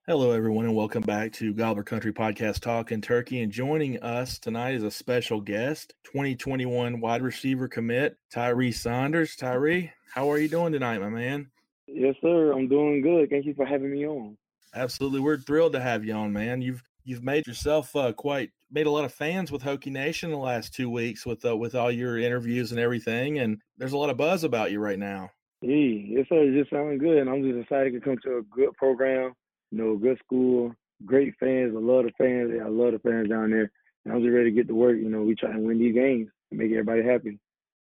Hello, 0.06 0.32
everyone, 0.32 0.64
and 0.64 0.75
welcome 0.75 1.02
back 1.02 1.32
to 1.34 1.52
Gobbler 1.52 1.84
Country 1.84 2.12
Podcast 2.12 2.61
Talk 2.61 2.90
in 2.90 3.00
Turkey. 3.00 3.40
And 3.40 3.52
joining 3.52 4.02
us 4.02 4.38
tonight 4.38 4.75
is 4.75 4.82
a 4.82 4.90
special 4.90 5.40
guest, 5.40 5.94
2021 6.04 7.00
wide 7.00 7.22
receiver 7.22 7.68
commit, 7.68 8.16
Tyree 8.32 8.72
Saunders. 8.72 9.37
Tyree, 9.37 9.92
how 10.12 10.30
are 10.30 10.38
you 10.38 10.49
doing 10.49 10.72
tonight, 10.72 11.00
my 11.00 11.08
man? 11.08 11.50
Yes, 11.87 12.14
sir. 12.20 12.52
I'm 12.52 12.68
doing 12.68 13.02
good. 13.02 13.30
Thank 13.30 13.46
you 13.46 13.54
for 13.54 13.66
having 13.66 13.92
me 13.92 14.06
on. 14.06 14.37
Absolutely, 14.75 15.20
we're 15.20 15.38
thrilled 15.38 15.72
to 15.75 15.80
have 15.80 16.04
you 16.04 16.14
on, 16.14 16.32
man. 16.32 16.62
You've 16.62 16.82
you've 17.04 17.22
made 17.22 17.46
yourself 17.46 17.94
uh, 17.94 18.12
quite 18.12 18.50
made 18.72 18.86
a 18.86 18.90
lot 18.90 19.04
of 19.04 19.12
fans 19.12 19.52
with 19.52 19.62
Hokie 19.62 19.92
Nation 19.92 20.30
the 20.30 20.36
last 20.36 20.74
two 20.74 20.90
weeks 20.90 21.24
with 21.24 21.44
uh, 21.44 21.56
with 21.56 21.74
all 21.74 21.90
your 21.90 22.18
interviews 22.18 22.72
and 22.72 22.80
everything, 22.80 23.38
and 23.38 23.60
there's 23.78 23.92
a 23.92 23.98
lot 23.98 24.10
of 24.10 24.16
buzz 24.16 24.44
about 24.44 24.72
you 24.72 24.80
right 24.80 24.98
now. 24.98 25.30
Hey, 25.60 26.06
yes, 26.08 26.26
sir. 26.28 26.42
It 26.42 26.58
just 26.58 26.70
sounding 26.70 26.98
good, 26.98 27.18
and 27.18 27.30
I'm 27.30 27.42
just 27.42 27.62
excited 27.62 27.92
to 27.92 28.00
come 28.00 28.16
to 28.24 28.38
a 28.38 28.42
good 28.42 28.72
program 28.74 29.34
you 29.72 29.78
know, 29.78 29.96
good 29.96 30.18
school, 30.18 30.72
great 31.04 31.34
fans. 31.40 31.72
I 31.74 31.80
love 31.80 32.04
the 32.04 32.12
fans. 32.18 32.52
I 32.62 32.68
love 32.68 32.92
the 32.92 32.98
fans 32.98 33.28
down 33.28 33.50
there. 33.50 33.72
And 34.04 34.14
I'm 34.14 34.20
just 34.20 34.32
ready 34.32 34.50
to 34.50 34.56
get 34.56 34.68
to 34.68 34.74
work. 34.74 34.96
You 34.96 35.08
know, 35.08 35.22
we 35.22 35.34
try 35.34 35.52
to 35.52 35.58
win 35.58 35.78
these 35.78 35.94
games 35.94 36.28
and 36.50 36.60
make 36.60 36.70
everybody 36.70 37.02
happy. 37.02 37.38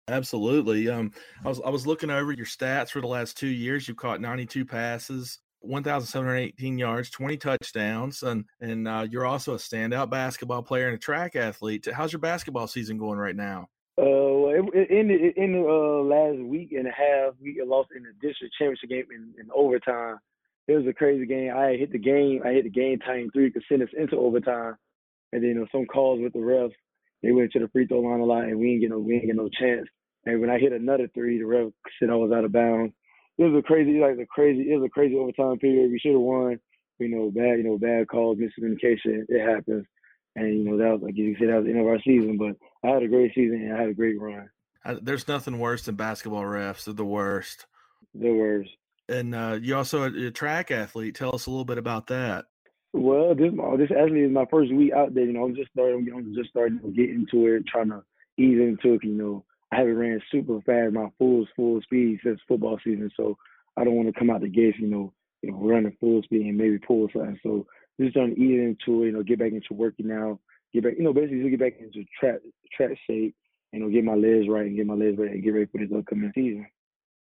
Absolutely. 0.08 0.88
Um, 0.88 1.12
I 1.44 1.48
was 1.48 1.60
I 1.60 1.70
was 1.70 1.86
looking 1.86 2.10
over 2.10 2.32
your 2.32 2.46
stats 2.46 2.90
for 2.90 3.00
the 3.00 3.06
last 3.06 3.36
two 3.36 3.48
years. 3.48 3.88
You've 3.88 3.96
caught 3.96 4.20
92 4.20 4.64
passes, 4.64 5.38
1,718 5.60 6.78
yards, 6.78 7.10
20 7.10 7.36
touchdowns, 7.36 8.22
and 8.22 8.44
and 8.60 8.86
uh, 8.86 9.06
you're 9.10 9.26
also 9.26 9.54
a 9.54 9.58
standout 9.58 10.10
basketball 10.10 10.62
player 10.62 10.86
and 10.86 10.94
a 10.94 10.98
track 10.98 11.36
athlete. 11.36 11.88
How's 11.92 12.12
your 12.12 12.20
basketball 12.20 12.66
season 12.66 12.98
going 12.98 13.18
right 13.18 13.36
now? 13.36 13.68
Uh, 13.98 14.02
in 14.02 15.08
the 15.08 15.32
in 15.36 15.52
the 15.52 15.68
uh, 15.68 16.02
last 16.02 16.38
week 16.38 16.72
and 16.72 16.86
a 16.86 16.92
half, 16.92 17.34
we 17.40 17.60
lost 17.66 17.90
in 17.96 18.02
the 18.02 18.12
district 18.20 18.54
championship 18.58 18.90
game 18.90 19.06
in, 19.14 19.34
in 19.40 19.48
overtime 19.54 20.18
it 20.68 20.76
was 20.76 20.86
a 20.86 20.92
crazy 20.92 21.24
game. 21.24 21.50
I 21.56 21.76
hit 21.76 21.92
the 21.92 21.98
game. 21.98 22.42
I 22.44 22.50
hit 22.50 22.64
the 22.64 22.70
game 22.70 22.98
time 22.98 23.30
three 23.32 23.50
could 23.50 23.64
send 23.68 23.82
us 23.82 23.88
into 23.96 24.16
overtime, 24.16 24.76
and 25.32 25.42
then 25.42 25.48
you 25.48 25.54
know 25.54 25.66
some 25.72 25.86
calls 25.86 26.20
with 26.20 26.34
the 26.34 26.40
refs. 26.40 26.74
They 27.22 27.32
went 27.32 27.52
to 27.52 27.58
the 27.58 27.68
free 27.68 27.86
throw 27.86 28.00
line 28.00 28.20
a 28.20 28.24
lot, 28.24 28.44
and 28.44 28.58
we 28.58 28.72
didn't 28.72 28.80
get 28.82 28.90
no 28.90 28.98
we 28.98 29.14
didn't 29.14 29.26
get 29.28 29.36
no 29.36 29.48
chance. 29.48 29.88
And 30.26 30.40
when 30.40 30.50
I 30.50 30.58
hit 30.58 30.72
another 30.72 31.08
three, 31.14 31.38
the 31.38 31.46
ref 31.46 31.72
said 31.98 32.10
I 32.10 32.14
was 32.16 32.32
out 32.32 32.44
of 32.44 32.52
bounds. 32.52 32.92
It 33.38 33.44
was 33.44 33.58
a 33.58 33.62
crazy, 33.62 34.00
like 34.00 34.18
a 34.18 34.26
crazy, 34.26 34.70
it 34.70 34.76
was 34.76 34.86
a 34.86 34.90
crazy 34.90 35.16
overtime 35.16 35.58
period. 35.58 35.90
We 35.90 35.98
should 35.98 36.12
have 36.12 36.20
won. 36.20 36.58
You 36.98 37.08
know, 37.08 37.30
bad, 37.30 37.58
you 37.58 37.62
know, 37.62 37.78
bad 37.78 38.08
calls, 38.08 38.38
miscommunication. 38.38 39.24
It 39.28 39.40
happens, 39.40 39.86
and 40.34 40.48
you 40.48 40.64
know 40.64 40.76
that 40.76 40.90
was 40.94 41.02
like 41.02 41.16
you 41.16 41.36
said, 41.38 41.48
that 41.48 41.58
was 41.58 41.64
the 41.64 41.70
end 41.70 41.80
of 41.80 41.86
our 41.86 42.00
season. 42.02 42.36
But 42.36 42.56
I 42.82 42.92
had 42.92 43.04
a 43.04 43.08
great 43.08 43.32
season 43.34 43.62
and 43.62 43.74
I 43.74 43.80
had 43.80 43.90
a 43.90 43.94
great 43.94 44.20
run. 44.20 44.50
There's 45.02 45.28
nothing 45.28 45.60
worse 45.60 45.84
than 45.84 45.94
basketball 45.94 46.42
refs. 46.42 46.84
They're 46.84 46.94
the 46.94 47.04
worst. 47.04 47.66
The 48.14 48.32
worst 48.32 48.70
and 49.08 49.34
uh, 49.34 49.58
you 49.60 49.76
also 49.76 50.04
a, 50.04 50.26
a 50.26 50.30
track 50.30 50.70
athlete. 50.70 51.14
Tell 51.14 51.34
us 51.34 51.46
a 51.46 51.50
little 51.50 51.64
bit 51.64 51.78
about 51.78 52.08
that. 52.08 52.46
Well, 52.92 53.34
this 53.34 53.52
this 53.78 53.90
actually 53.90 54.20
is 54.20 54.32
my 54.32 54.46
first 54.50 54.72
week 54.72 54.92
out 54.92 55.14
there. 55.14 55.24
You 55.24 55.32
know, 55.32 55.44
I'm 55.44 55.54
just 55.54 55.70
starting. 55.70 56.06
I'm 56.14 56.34
just 56.34 56.50
starting 56.50 56.80
to 56.80 56.90
get 56.90 57.10
into 57.10 57.46
it, 57.46 57.66
trying 57.66 57.90
to 57.90 58.02
ease 58.36 58.58
into 58.60 58.94
it. 58.94 59.04
You 59.04 59.14
know, 59.14 59.44
I 59.72 59.76
haven't 59.76 59.98
ran 59.98 60.20
super 60.30 60.60
fast, 60.62 60.94
my 60.94 61.08
full 61.18 61.46
full 61.54 61.80
speed 61.82 62.20
since 62.24 62.40
football 62.48 62.78
season, 62.82 63.10
so 63.16 63.36
I 63.76 63.84
don't 63.84 63.94
want 63.94 64.12
to 64.12 64.18
come 64.18 64.30
out 64.30 64.40
the 64.40 64.48
gates. 64.48 64.78
You 64.78 64.88
know, 64.88 65.12
you 65.42 65.52
know, 65.52 65.58
running 65.58 65.96
full 66.00 66.22
speed 66.22 66.46
and 66.46 66.56
maybe 66.56 66.78
pull 66.78 67.08
something. 67.12 67.38
So 67.42 67.66
just 68.00 68.14
trying 68.14 68.34
to 68.34 68.40
ease 68.40 68.60
into 68.60 69.02
it. 69.02 69.06
You 69.06 69.12
know, 69.12 69.22
get 69.22 69.38
back 69.38 69.52
into 69.52 69.74
working 69.74 70.10
out. 70.10 70.38
Get 70.72 70.84
back. 70.84 70.94
You 70.96 71.04
know, 71.04 71.12
basically 71.12 71.50
get 71.50 71.60
back 71.60 71.74
into 71.80 72.04
track 72.18 72.40
track 72.72 72.90
shape. 73.06 73.34
You 73.72 73.80
know, 73.80 73.90
get 73.90 74.04
my 74.04 74.14
legs 74.14 74.48
right 74.48 74.66
and 74.66 74.76
get 74.76 74.86
my 74.86 74.94
legs 74.94 75.18
ready 75.18 75.32
and 75.32 75.42
get 75.42 75.50
ready 75.50 75.66
for 75.66 75.78
this 75.78 75.96
upcoming 75.96 76.32
season. 76.34 76.66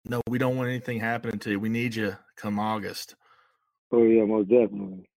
No, 0.05 0.21
we 0.29 0.37
don't 0.37 0.55
want 0.55 0.69
anything 0.69 0.99
happening 0.99 1.39
to 1.39 1.51
you. 1.51 1.59
We 1.59 1.69
need 1.69 1.95
you 1.95 2.15
come 2.35 2.59
August. 2.59 3.15
Oh 3.91 4.03
yeah, 4.03 4.23
most 4.25 4.49
definitely. 4.49 5.09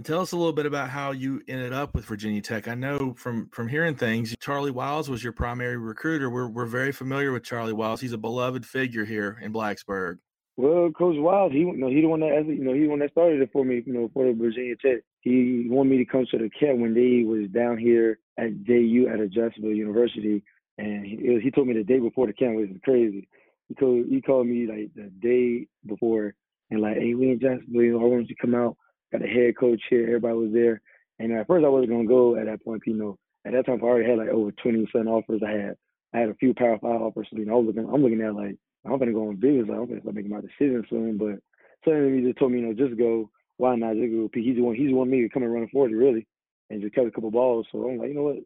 And 0.00 0.06
tell 0.06 0.22
us 0.22 0.32
a 0.32 0.36
little 0.38 0.54
bit 0.54 0.64
about 0.64 0.88
how 0.88 1.10
you 1.10 1.42
ended 1.46 1.74
up 1.74 1.94
with 1.94 2.06
Virginia 2.06 2.40
Tech. 2.40 2.68
I 2.68 2.74
know 2.74 3.12
from 3.18 3.50
from 3.50 3.68
hearing 3.68 3.94
things, 3.94 4.34
Charlie 4.40 4.70
Wiles 4.70 5.10
was 5.10 5.22
your 5.22 5.34
primary 5.34 5.76
recruiter. 5.76 6.30
We're 6.30 6.48
we're 6.48 6.64
very 6.64 6.90
familiar 6.90 7.32
with 7.32 7.42
Charlie 7.42 7.74
Wiles. 7.74 8.00
He's 8.00 8.14
a 8.14 8.16
beloved 8.16 8.64
figure 8.64 9.04
here 9.04 9.38
in 9.42 9.52
Blacksburg. 9.52 10.16
Well, 10.56 10.90
Coach 10.92 11.16
Wiles, 11.18 11.52
he 11.52 11.58
you 11.58 11.76
know 11.76 11.88
he 11.88 12.00
the 12.00 12.06
one 12.06 12.20
that 12.20 12.46
you 12.46 12.64
know 12.64 12.72
he 12.72 12.80
the 12.80 12.86
one 12.86 13.00
that 13.00 13.10
started 13.10 13.42
it 13.42 13.50
for 13.52 13.62
me. 13.62 13.82
You 13.84 13.92
know 13.92 14.10
for 14.14 14.24
the 14.24 14.32
Virginia 14.32 14.74
Tech. 14.76 15.02
He 15.20 15.66
wanted 15.68 15.90
me 15.90 15.98
to 15.98 16.06
come 16.06 16.24
to 16.30 16.38
the 16.38 16.48
camp 16.48 16.78
when 16.78 16.94
they 16.94 17.22
was 17.28 17.50
down 17.50 17.76
here 17.76 18.20
at 18.38 18.64
JU 18.64 19.06
at 19.12 19.20
Jacksonville 19.30 19.74
University, 19.74 20.42
and 20.78 21.04
he, 21.04 21.40
he 21.42 21.50
told 21.50 21.68
me 21.68 21.74
the 21.74 21.84
day 21.84 21.98
before 21.98 22.26
the 22.26 22.32
camp 22.32 22.56
was 22.56 22.68
crazy 22.84 23.28
he 23.68 23.74
called 23.74 24.06
he 24.08 24.22
called 24.22 24.46
me 24.46 24.66
like 24.66 24.94
the 24.96 25.10
day 25.20 25.68
before 25.86 26.34
and 26.70 26.80
like, 26.80 26.96
hey, 26.96 27.14
we 27.14 27.32
in 27.32 27.40
Jacksonville, 27.40 28.00
I 28.00 28.04
want 28.04 28.28
you 28.28 28.34
to 28.34 28.40
come 28.40 28.54
out. 28.54 28.76
Got 29.12 29.24
a 29.24 29.26
head 29.26 29.56
coach 29.58 29.82
here, 29.90 30.06
everybody 30.06 30.34
was 30.34 30.52
there. 30.52 30.80
And 31.18 31.32
at 31.32 31.46
first 31.46 31.64
I 31.64 31.68
wasn't 31.68 31.90
gonna 31.90 32.06
go 32.06 32.36
at 32.36 32.46
that 32.46 32.64
point, 32.64 32.82
you 32.86 32.94
know. 32.94 33.18
At 33.44 33.52
that 33.52 33.66
time 33.66 33.80
I 33.82 33.86
already 33.86 34.08
had 34.08 34.18
like 34.18 34.28
over 34.28 34.52
twenty 34.52 34.86
percent 34.86 35.08
offers. 35.08 35.42
I 35.46 35.50
had 35.50 35.76
I 36.14 36.18
had 36.20 36.28
a 36.28 36.34
few 36.34 36.54
power 36.54 36.78
five 36.80 37.00
offers, 37.00 37.28
so 37.30 37.38
you 37.38 37.46
know, 37.46 37.54
I 37.54 37.56
was 37.56 37.66
looking 37.66 37.92
I'm 37.92 38.02
looking 38.02 38.22
at 38.22 38.34
like 38.34 38.56
I'm 38.84 38.98
gonna 38.98 39.12
go 39.12 39.28
on 39.28 39.36
business, 39.36 39.68
like 39.68 39.78
I'm 39.78 39.86
gonna 39.86 40.00
start 40.00 40.14
making 40.14 40.30
my 40.30 40.40
decision 40.40 40.84
soon. 40.88 41.18
But 41.18 41.40
suddenly 41.84 42.20
he 42.20 42.26
just 42.26 42.38
told 42.38 42.52
me, 42.52 42.60
you 42.60 42.66
know, 42.66 42.74
just 42.74 42.98
go, 42.98 43.30
why 43.56 43.76
not 43.76 43.96
just 43.96 44.12
go 44.12 44.30
He's 44.32 44.56
the 44.56 44.62
one 44.62 44.74
he's 44.74 44.88
the 44.88 44.94
one 44.94 45.10
me 45.10 45.22
to 45.22 45.28
come 45.28 45.42
and 45.42 45.52
run 45.52 45.68
forward 45.68 45.92
really 45.92 46.26
and 46.70 46.80
just 46.80 46.94
catch 46.94 47.06
a 47.06 47.10
couple 47.10 47.30
balls. 47.30 47.66
So 47.72 47.88
I'm 47.88 47.98
like, 47.98 48.08
you 48.08 48.14
know 48.14 48.22
what? 48.22 48.36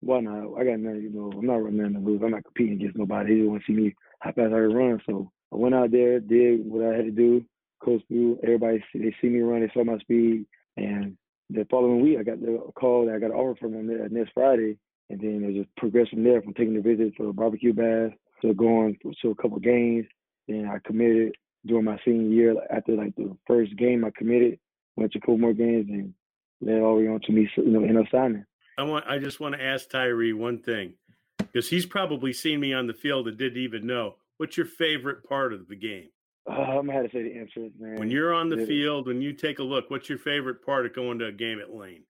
Why 0.00 0.20
not? 0.20 0.54
I 0.58 0.64
got 0.64 0.80
nothing, 0.80 1.02
you 1.02 1.10
know, 1.10 1.30
I'm 1.32 1.46
not 1.46 1.62
running 1.62 1.84
in 1.84 1.92
the 1.92 2.00
lose. 2.00 2.20
I'm 2.24 2.30
not 2.30 2.44
competing 2.44 2.74
against 2.74 2.96
nobody. 2.96 3.34
He 3.34 3.40
just 3.40 3.50
want 3.50 3.62
to 3.62 3.72
see 3.72 3.76
me 3.76 3.94
how 4.20 4.32
fast 4.32 4.52
I 4.52 4.62
could 4.62 4.74
run. 4.74 5.00
So 5.06 5.30
I 5.52 5.56
went 5.56 5.74
out 5.74 5.90
there, 5.90 6.18
did 6.18 6.64
what 6.64 6.86
I 6.86 6.96
had 6.96 7.04
to 7.04 7.10
do, 7.10 7.44
coast 7.84 8.04
through. 8.08 8.38
Everybody, 8.42 8.82
they 8.94 9.14
see 9.20 9.28
me 9.28 9.40
run, 9.40 9.60
they 9.60 9.70
saw 9.74 9.84
my 9.84 9.98
speed. 9.98 10.46
And 10.76 11.16
the 11.50 11.66
following 11.70 12.00
week, 12.00 12.18
I 12.18 12.22
got 12.22 12.40
the 12.40 12.58
call 12.74 13.06
that 13.06 13.14
I 13.14 13.18
got 13.18 13.30
an 13.30 13.36
offer 13.36 13.58
from 13.60 13.72
them 13.72 13.90
uh, 13.90 14.08
next 14.10 14.32
Friday. 14.32 14.78
And 15.10 15.20
then 15.20 15.44
it 15.44 15.54
just 15.54 15.76
progressed 15.76 16.10
from 16.10 16.24
there 16.24 16.40
from 16.40 16.54
taking 16.54 16.74
the 16.74 16.80
visit 16.80 17.16
to 17.16 17.28
a 17.28 17.32
barbecue 17.32 17.72
bath 17.72 18.12
to 18.40 18.54
going 18.54 18.96
to 19.22 19.30
a 19.30 19.34
couple 19.34 19.58
games. 19.58 20.06
Then 20.48 20.68
I 20.68 20.78
committed 20.86 21.34
during 21.66 21.84
my 21.84 21.98
senior 22.04 22.28
year. 22.28 22.54
After 22.70 22.92
like 22.92 23.14
the 23.16 23.36
first 23.46 23.76
game, 23.76 24.04
I 24.04 24.10
committed, 24.16 24.58
went 24.96 25.12
to 25.12 25.18
a 25.18 25.20
couple 25.20 25.38
more 25.38 25.52
games, 25.52 25.86
and 25.88 26.14
led 26.60 26.80
all 26.80 26.96
the 26.96 27.02
way 27.02 27.08
on 27.08 27.20
to 27.20 27.32
me, 27.32 27.48
you 27.56 27.64
know, 27.64 27.84
end 27.84 27.98
up 27.98 28.06
signing. 28.10 28.44
I 28.78 28.84
want. 28.84 29.06
I 29.06 29.18
just 29.18 29.40
want 29.40 29.54
to 29.54 29.62
ask 29.62 29.90
Tyree 29.90 30.32
one 30.32 30.58
thing 30.58 30.94
because 31.38 31.68
he's 31.68 31.86
probably 31.86 32.32
seen 32.32 32.60
me 32.60 32.72
on 32.72 32.86
the 32.86 32.94
field 32.94 33.28
and 33.28 33.36
didn't 33.36 33.62
even 33.62 33.86
know. 33.86 34.16
What's 34.38 34.56
your 34.56 34.66
favorite 34.66 35.28
part 35.28 35.52
of 35.52 35.68
the 35.68 35.76
game? 35.76 36.08
Uh, 36.48 36.54
I'm 36.54 36.86
gonna 36.86 36.92
have 36.94 37.04
to 37.04 37.10
say 37.12 37.22
the 37.22 37.38
entrance, 37.38 37.74
man. 37.78 37.98
When 37.98 38.10
you're 38.10 38.34
on 38.34 38.48
the 38.48 38.66
field, 38.66 39.06
when 39.06 39.22
you 39.22 39.32
take 39.32 39.58
a 39.58 39.62
look, 39.62 39.90
what's 39.90 40.08
your 40.08 40.18
favorite 40.18 40.64
part 40.64 40.86
of 40.86 40.94
going 40.94 41.18
to 41.20 41.26
a 41.26 41.32
game 41.32 41.60
at 41.60 41.72
Lane? 41.72 42.02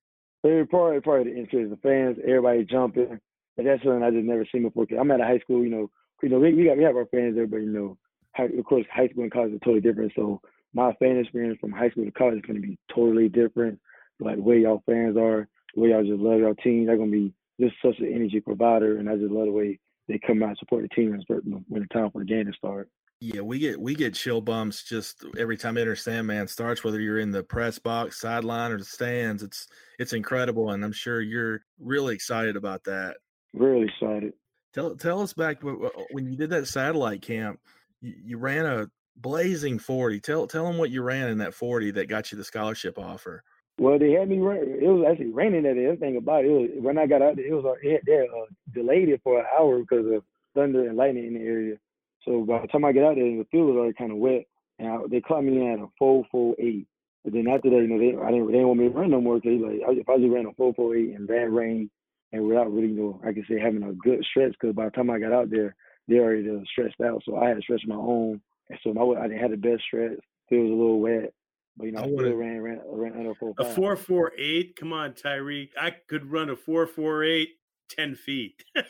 Favorite 0.43 0.71
part, 0.71 1.05
part 1.05 1.21
of 1.21 1.27
the 1.27 1.39
entrance, 1.39 1.71
the 1.71 1.77
fans, 1.77 2.17
everybody 2.27 2.65
jumping. 2.65 3.21
And 3.59 3.67
that's 3.67 3.83
something 3.83 4.03
I 4.03 4.11
just 4.11 4.25
never 4.25 4.47
seen 4.51 4.62
before. 4.62 4.87
I'm 4.99 5.11
at 5.11 5.21
a 5.21 5.25
high 5.25 5.39
school, 5.41 5.62
you 5.62 5.71
know. 5.71 5.91
You 6.23 6.29
know, 6.29 6.39
we, 6.39 6.55
we 6.55 6.65
got 6.65 6.79
we 6.79 6.85
have 6.85 6.97
our 6.97 7.07
fans 7.07 7.35
there, 7.35 7.47
but 7.47 7.59
you 7.59 7.71
know, 7.71 7.99
high, 8.35 8.45
of 8.45 8.65
course, 8.65 8.87
high 8.93 9.09
school 9.09 9.25
and 9.25 9.33
college 9.33 9.53
are 9.53 9.59
totally 9.59 9.81
different. 9.81 10.12
So 10.17 10.41
my 10.73 10.93
fan 10.95 11.19
experience 11.19 11.59
from 11.61 11.73
high 11.73 11.91
school 11.91 12.05
to 12.05 12.12
college 12.12 12.37
is 12.37 12.43
going 12.43 12.61
to 12.61 12.67
be 12.67 12.79
totally 12.95 13.29
different. 13.29 13.79
Like 14.21 14.37
the 14.37 14.43
way 14.43 14.61
y'all 14.61 14.83
fans 14.87 15.17
are, 15.17 15.49
the 15.75 15.81
way 15.81 15.91
y'all 15.91 16.05
just 16.05 16.21
love 16.21 16.41
y'all 16.41 16.55
team, 16.55 16.87
they're 16.87 16.97
going 16.97 17.11
to 17.11 17.29
be 17.29 17.35
just 17.61 17.75
such 17.85 17.99
an 17.99 18.12
energy 18.12 18.41
provider, 18.41 18.99
and 18.99 19.11
I 19.11 19.17
just 19.17 19.33
love 19.33 19.47
the 19.47 19.53
way 19.53 19.79
they 20.09 20.19
come 20.19 20.43
out 20.43 20.51
and 20.51 20.59
support 20.59 20.83
the 20.83 20.89
team 20.89 21.11
when 21.11 21.83
it's 21.83 21.93
time 21.93 22.11
for 22.11 22.21
the 22.21 22.25
game 22.25 22.47
to 22.47 22.53
start. 22.53 22.89
Yeah, 23.25 23.43
we 23.43 23.61
get 23.61 23.81
we 23.81 23.95
get 23.95 24.14
chill 24.14 24.41
bumps 24.41 24.83
just 24.83 25.25
every 25.38 25.57
time 25.57 25.79
Enter 25.79 25.95
Sandman 25.95 26.49
starts, 26.49 26.83
whether 26.83 26.99
you're 26.99 27.21
in 27.21 27.31
the 27.31 27.45
press 27.45 27.79
box, 27.79 28.21
sideline, 28.21 28.73
or 28.73 28.79
the 28.79 28.85
stands. 28.85 29.45
It's 29.45 29.69
it's 30.00 30.12
incredible, 30.12 30.73
and 30.73 30.85
I'm 30.85 30.91
sure 30.91 31.21
you're 31.21 31.61
really 31.79 32.17
excited 32.17 32.57
about 32.57 32.83
that. 32.83 33.19
Really 33.55 33.87
excited. 33.87 34.33
Tell 34.75 34.97
tell 34.97 35.21
us 35.21 35.35
back 35.35 35.62
when 35.62 36.26
you 36.26 36.37
did 36.37 36.50
that 36.50 36.67
satellite 36.67 37.23
camp. 37.23 37.61
You, 38.00 38.12
you 38.25 38.38
ran 38.38 38.67
a 38.67 38.91
blazing 39.17 39.79
forty. 39.79 40.19
Tell 40.19 40.49
tell 40.49 40.67
them 40.67 40.76
what 40.76 40.91
you 40.91 41.02
ran 41.02 41.29
in 41.29 41.38
that 41.38 41.55
forty 41.55 41.93
that 41.93 42.09
got 42.09 42.33
you 42.33 42.38
the 42.38 42.43
scholarship 42.43 42.99
offer. 42.99 43.45
Well, 43.79 44.00
they 44.00 44.11
had 44.11 44.31
me 44.31 44.41
run. 44.41 44.57
It 44.57 44.88
was 44.88 45.07
actually 45.09 45.31
raining 45.31 45.62
that 45.62 45.75
day. 45.75 45.85
Everything 45.85 46.17
about 46.17 46.45
it, 46.45 46.49
it 46.49 46.50
was, 46.50 46.71
when 46.81 46.99
I 46.99 47.07
got 47.07 47.23
out 47.23 47.37
there, 47.37 47.47
it 47.47 47.55
was 47.55 47.76
it, 47.83 48.02
they 48.05 48.19
uh, 48.19 48.47
delayed 48.75 49.11
it 49.11 49.21
for 49.23 49.38
an 49.38 49.47
hour 49.57 49.79
because 49.79 50.07
of 50.07 50.25
thunder 50.57 50.88
and 50.88 50.97
lightning 50.97 51.29
in 51.29 51.35
the 51.35 51.41
area. 51.41 51.76
So 52.25 52.45
by 52.45 52.61
the 52.61 52.69
time 52.69 52.85
I 52.85 52.93
get 52.93 53.05
out 53.05 53.17
there, 53.17 53.25
the 53.25 53.47
field 53.50 53.69
was 53.69 53.76
already 53.76 53.95
kind 53.95 54.12
of 54.12 54.19
wet, 54.19 54.45
and 54.79 54.88
I, 54.88 54.99
they 55.11 55.21
caught 55.21 55.45
me 55.45 55.57
in 55.57 55.73
at 55.73 55.79
a 55.79 55.87
four 55.99 56.25
four 56.31 56.55
eight. 56.59 56.87
But 57.25 57.33
then 57.35 57.49
after 57.49 57.71
that, 57.71 57.76
you 57.76 57.88
know, 57.88 57.99
they 57.99 58.17
I 58.17 58.31
didn't 58.31 58.47
they 58.47 58.55
didn't 58.55 58.69
want 58.69 58.81
me 58.81 58.88
to 58.88 58.95
run 58.95 59.11
no 59.11 59.21
more 59.21 59.41
because 59.41 59.61
like 59.61 59.99
if 59.99 60.09
I 60.09 60.17
just 60.17 60.33
ran 60.33 60.47
a 60.47 60.52
four 60.55 60.75
four 60.75 60.97
eight 60.97 61.11
in 61.11 61.26
bad 61.26 61.50
rain 61.50 61.91
and 62.33 62.47
without 62.47 62.73
really, 62.73 62.88
you 62.88 62.95
know, 62.95 63.21
I 63.26 63.33
could 63.33 63.45
say 63.49 63.59
having 63.59 63.83
a 63.83 63.93
good 63.93 64.25
stretch 64.25 64.52
because 64.52 64.75
by 64.75 64.87
the 64.87 64.91
time 64.91 65.11
I 65.11 65.19
got 65.19 65.33
out 65.33 65.50
there, 65.50 65.75
they 66.09 66.19
already 66.19 66.49
uh, 66.49 66.64
stretched 66.71 67.00
out. 67.00 67.23
So 67.25 67.37
I 67.37 67.49
had 67.49 67.57
to 67.57 67.62
stretch 67.62 67.83
my 67.87 67.95
own 67.95 68.41
And 68.71 68.79
so 68.83 68.93
my 68.93 69.02
I 69.02 69.29
didn't 69.29 69.41
have 69.41 69.50
the 69.50 69.57
best 69.57 69.83
stretch. 69.85 70.19
It 70.50 70.57
was 70.57 70.71
a 70.71 70.75
little 70.75 71.00
wet, 71.00 71.33
but 71.76 71.85
you 71.87 71.93
know 71.93 72.00
I, 72.00 72.05
I 72.05 72.07
still 72.09 72.35
ran 72.35 72.61
ran 72.61 72.81
ran 72.87 73.12
under 73.14 73.35
four 73.35 73.55
A 73.59 73.64
four 73.64 73.97
four 73.97 74.33
eight. 74.38 74.76
Come 74.76 74.93
on, 74.93 75.12
Tyreek. 75.12 75.71
I 75.81 75.91
could 75.91 76.31
run 76.31 76.50
a 76.50 76.57
four 76.57 76.87
four 76.87 77.25
eight. 77.25 77.50
10 77.97 78.14
feet. 78.14 78.64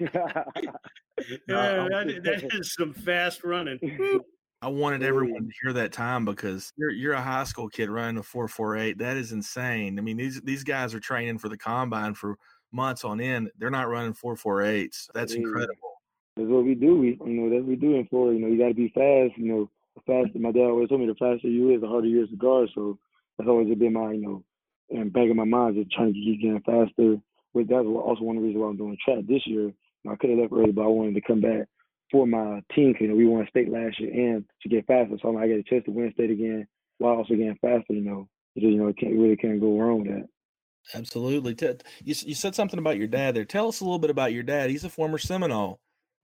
yeah, 1.48 1.88
that, 1.90 2.20
that 2.24 2.54
is 2.54 2.74
some 2.74 2.92
fast 2.92 3.44
running. 3.44 3.78
I 4.62 4.68
wanted 4.68 5.02
everyone 5.02 5.46
to 5.46 5.52
hear 5.60 5.72
that 5.72 5.92
time 5.92 6.24
because 6.24 6.72
you're 6.76 6.90
you're 6.90 7.14
a 7.14 7.20
high 7.20 7.42
school 7.42 7.68
kid 7.68 7.90
running 7.90 8.18
a 8.18 8.22
four 8.22 8.46
four 8.46 8.76
eight. 8.76 8.96
That 8.98 9.16
is 9.16 9.32
insane. 9.32 9.98
I 9.98 10.02
mean 10.02 10.16
these 10.16 10.40
these 10.42 10.62
guys 10.62 10.94
are 10.94 11.00
training 11.00 11.38
for 11.38 11.48
the 11.48 11.58
combine 11.58 12.14
for 12.14 12.36
months 12.70 13.04
on 13.04 13.20
end. 13.20 13.50
They're 13.58 13.70
not 13.70 13.88
running 13.88 14.14
four 14.14 14.36
four 14.36 14.62
eights. 14.62 15.10
That's 15.14 15.34
incredible. 15.34 15.74
That's 16.36 16.48
what 16.48 16.64
we 16.64 16.74
do. 16.74 16.96
We, 16.96 17.18
you 17.26 17.32
know, 17.32 17.50
that's 17.50 17.60
what 17.60 17.68
we 17.68 17.76
do 17.76 17.96
in 17.96 18.06
Florida. 18.06 18.38
You 18.38 18.44
know, 18.44 18.52
you 18.52 18.58
got 18.58 18.68
to 18.68 18.74
be 18.74 18.88
fast. 18.88 19.36
You 19.36 19.48
know, 19.52 19.70
the 19.94 20.00
faster. 20.06 20.38
My 20.38 20.52
dad 20.52 20.70
always 20.70 20.88
told 20.88 21.00
me 21.00 21.06
the 21.06 21.14
faster 21.14 21.48
you 21.48 21.74
is, 21.74 21.80
the 21.80 21.88
harder 21.88 22.06
you 22.06 22.22
is 22.22 22.30
to 22.30 22.36
guard. 22.36 22.70
So 22.74 22.98
that's 23.36 23.48
always 23.48 23.68
been 23.76 23.92
my, 23.92 24.12
you 24.12 24.22
know, 24.22 24.44
in 24.88 25.04
the 25.04 25.10
back 25.10 25.28
of 25.28 25.36
my 25.36 25.44
mind, 25.44 25.76
just 25.76 25.92
trying 25.92 26.14
to 26.14 26.20
keep 26.20 26.40
getting 26.40 26.62
faster. 26.62 27.20
But 27.52 27.68
that's 27.68 27.84
also 27.84 28.22
one 28.22 28.36
of 28.36 28.42
the 28.42 28.46
reasons 28.46 28.62
why 28.62 28.68
I'm 28.68 28.76
doing 28.76 28.96
track 29.04 29.26
this 29.28 29.46
year. 29.46 29.72
I 30.08 30.16
could 30.16 30.30
have 30.30 30.38
left 30.38 30.52
early, 30.52 30.72
but 30.72 30.82
I 30.82 30.86
wanted 30.86 31.14
to 31.14 31.20
come 31.20 31.40
back 31.40 31.66
for 32.10 32.26
my 32.26 32.60
team. 32.74 32.94
You 33.00 33.08
know, 33.08 33.14
we 33.14 33.26
won 33.26 33.46
state 33.48 33.70
last 33.70 34.00
year 34.00 34.12
and 34.12 34.44
to 34.62 34.68
get 34.68 34.86
faster. 34.86 35.16
So 35.20 35.28
I'm 35.28 35.34
like, 35.34 35.44
I 35.44 35.48
get 35.48 35.58
a 35.58 35.62
chance 35.62 35.84
to 35.86 35.90
win 35.92 36.12
state 36.14 36.30
again 36.30 36.66
while 36.98 37.16
also 37.16 37.34
getting 37.34 37.58
faster. 37.60 37.92
You 37.94 38.02
know, 38.02 38.28
you 38.54 38.62
just, 38.62 38.72
you 38.72 38.78
know, 38.78 38.88
it 38.88 38.98
can't 38.98 39.14
really 39.14 39.36
can't 39.36 39.60
go 39.60 39.78
wrong 39.78 40.02
with 40.02 40.08
that. 40.08 40.28
Absolutely. 40.94 41.54
Te- 41.54 41.78
You 42.04 42.14
you 42.26 42.34
said 42.34 42.54
something 42.54 42.78
about 42.78 42.98
your 42.98 43.06
dad 43.06 43.34
there. 43.34 43.44
Tell 43.44 43.68
us 43.68 43.80
a 43.80 43.84
little 43.84 43.98
bit 43.98 44.10
about 44.10 44.32
your 44.32 44.42
dad. 44.42 44.70
He's 44.70 44.84
a 44.84 44.90
former 44.90 45.18
Seminole. 45.18 45.80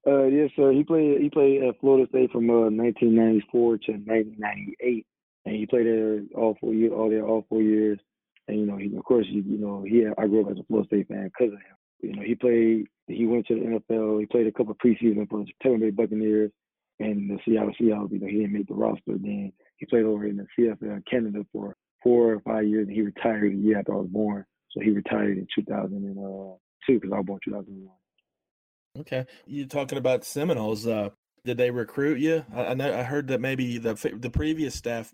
Uh, 0.06 0.25
yes, 0.25 0.50
sir. 0.56 0.73
He 0.73 0.85
played. 0.85 1.20
He 1.20 1.28
played 1.30 1.62
at 1.62 1.78
Florida 1.80 2.08
State 2.08 2.30
from 2.32 2.49
uh, 2.50 2.70
1994 2.70 3.78
to 3.78 3.92
1998, 3.92 5.06
and 5.44 5.54
he 5.54 5.66
played 5.66 5.87
there 5.87 6.20
all 6.35 6.56
four 6.61 6.73
years. 6.73 6.92
All 6.94 7.11
there 7.11 7.26
all 7.26 7.44
four 7.49 7.62
years. 7.62 7.99
And 8.47 8.58
you 8.61 8.66
know, 8.66 8.76
he 8.76 8.94
of 8.97 9.04
course, 9.04 9.26
you, 9.28 9.42
you 9.47 9.58
know, 9.58 9.85
he. 9.87 10.06
I 10.16 10.26
grew 10.26 10.44
up 10.44 10.50
as 10.52 10.58
a 10.58 10.64
Florida 10.64 10.87
State 10.88 11.08
fan 11.08 11.25
because 11.25 11.52
of 11.52 11.61
him. 11.61 11.76
You 12.00 12.16
know, 12.16 12.23
he 12.23 12.35
played. 12.35 12.87
He 13.08 13.26
went 13.26 13.46
to 13.46 13.54
the 13.54 13.94
NFL. 13.94 14.20
He 14.20 14.26
played 14.26 14.46
a 14.46 14.52
couple 14.52 14.74
preseason 14.74 15.28
for 15.28 15.40
the 15.44 15.46
Tampa 15.62 15.80
Bay 15.80 15.90
Buccaneers 15.90 16.50
and 17.00 17.30
the 17.30 17.38
Seattle 17.44 17.72
Seahawks. 17.80 18.12
You 18.12 18.20
know, 18.20 18.26
he 18.26 18.38
didn't 18.38 18.52
make 18.52 18.68
the 18.68 18.74
roster. 18.74 19.00
Then 19.06 19.52
he 19.76 19.86
played 19.86 20.04
over 20.04 20.26
in 20.26 20.36
the 20.36 20.46
CFL 20.58 21.02
Canada 21.10 21.44
for 21.52 21.74
four 22.02 22.34
or 22.34 22.40
five 22.40 22.66
years, 22.66 22.86
and 22.86 22.94
he 22.94 23.02
retired 23.02 23.52
a 23.52 23.56
year 23.56 23.78
after 23.78 23.94
I 23.94 23.98
was 23.98 24.08
born. 24.08 24.44
So 24.70 24.80
he 24.80 24.90
retired 24.90 25.38
in 25.38 25.46
2002 25.54 26.58
because 26.86 27.10
I 27.12 27.16
was 27.16 27.26
born 27.26 27.40
2001. 27.44 27.94
Okay. 29.00 29.26
you're 29.46 29.66
talking 29.66 29.98
about 29.98 30.24
Seminoles? 30.24 30.86
Uh, 30.86 31.10
did 31.44 31.56
they 31.56 31.70
recruit 31.70 32.18
you? 32.18 32.44
I, 32.54 32.66
I 32.66 32.74
know 32.74 32.92
I 32.92 33.02
heard 33.02 33.28
that 33.28 33.40
maybe 33.40 33.78
the 33.78 33.94
the 34.18 34.30
previous 34.30 34.74
staff 34.74 35.12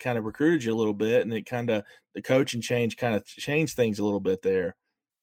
kind 0.00 0.18
of 0.18 0.24
recruited 0.24 0.64
you 0.64 0.74
a 0.74 0.76
little 0.76 0.94
bit, 0.94 1.22
and 1.22 1.32
it 1.32 1.46
kind 1.46 1.70
of 1.70 1.84
the 2.14 2.22
coaching 2.22 2.60
change 2.60 2.96
kind 2.96 3.14
of 3.14 3.24
changed 3.24 3.76
things 3.76 3.98
a 3.98 4.04
little 4.04 4.20
bit 4.20 4.42
there. 4.42 4.74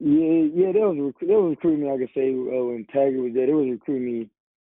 Yeah, 0.03 0.51
yeah, 0.51 0.72
that 0.74 0.83
was. 0.83 1.13
That 1.22 1.39
was 1.39 1.51
recruiting 1.55 1.88
me. 1.88 1.91
I 1.91 1.98
could 1.98 2.12
say 2.13 2.36
uh, 2.36 2.63
when 2.67 2.86
Taggart 2.91 3.24
was 3.24 3.31
there, 3.33 3.48
they 3.48 3.53
was 3.53 3.72
recruiting 3.72 4.05
me. 4.05 4.29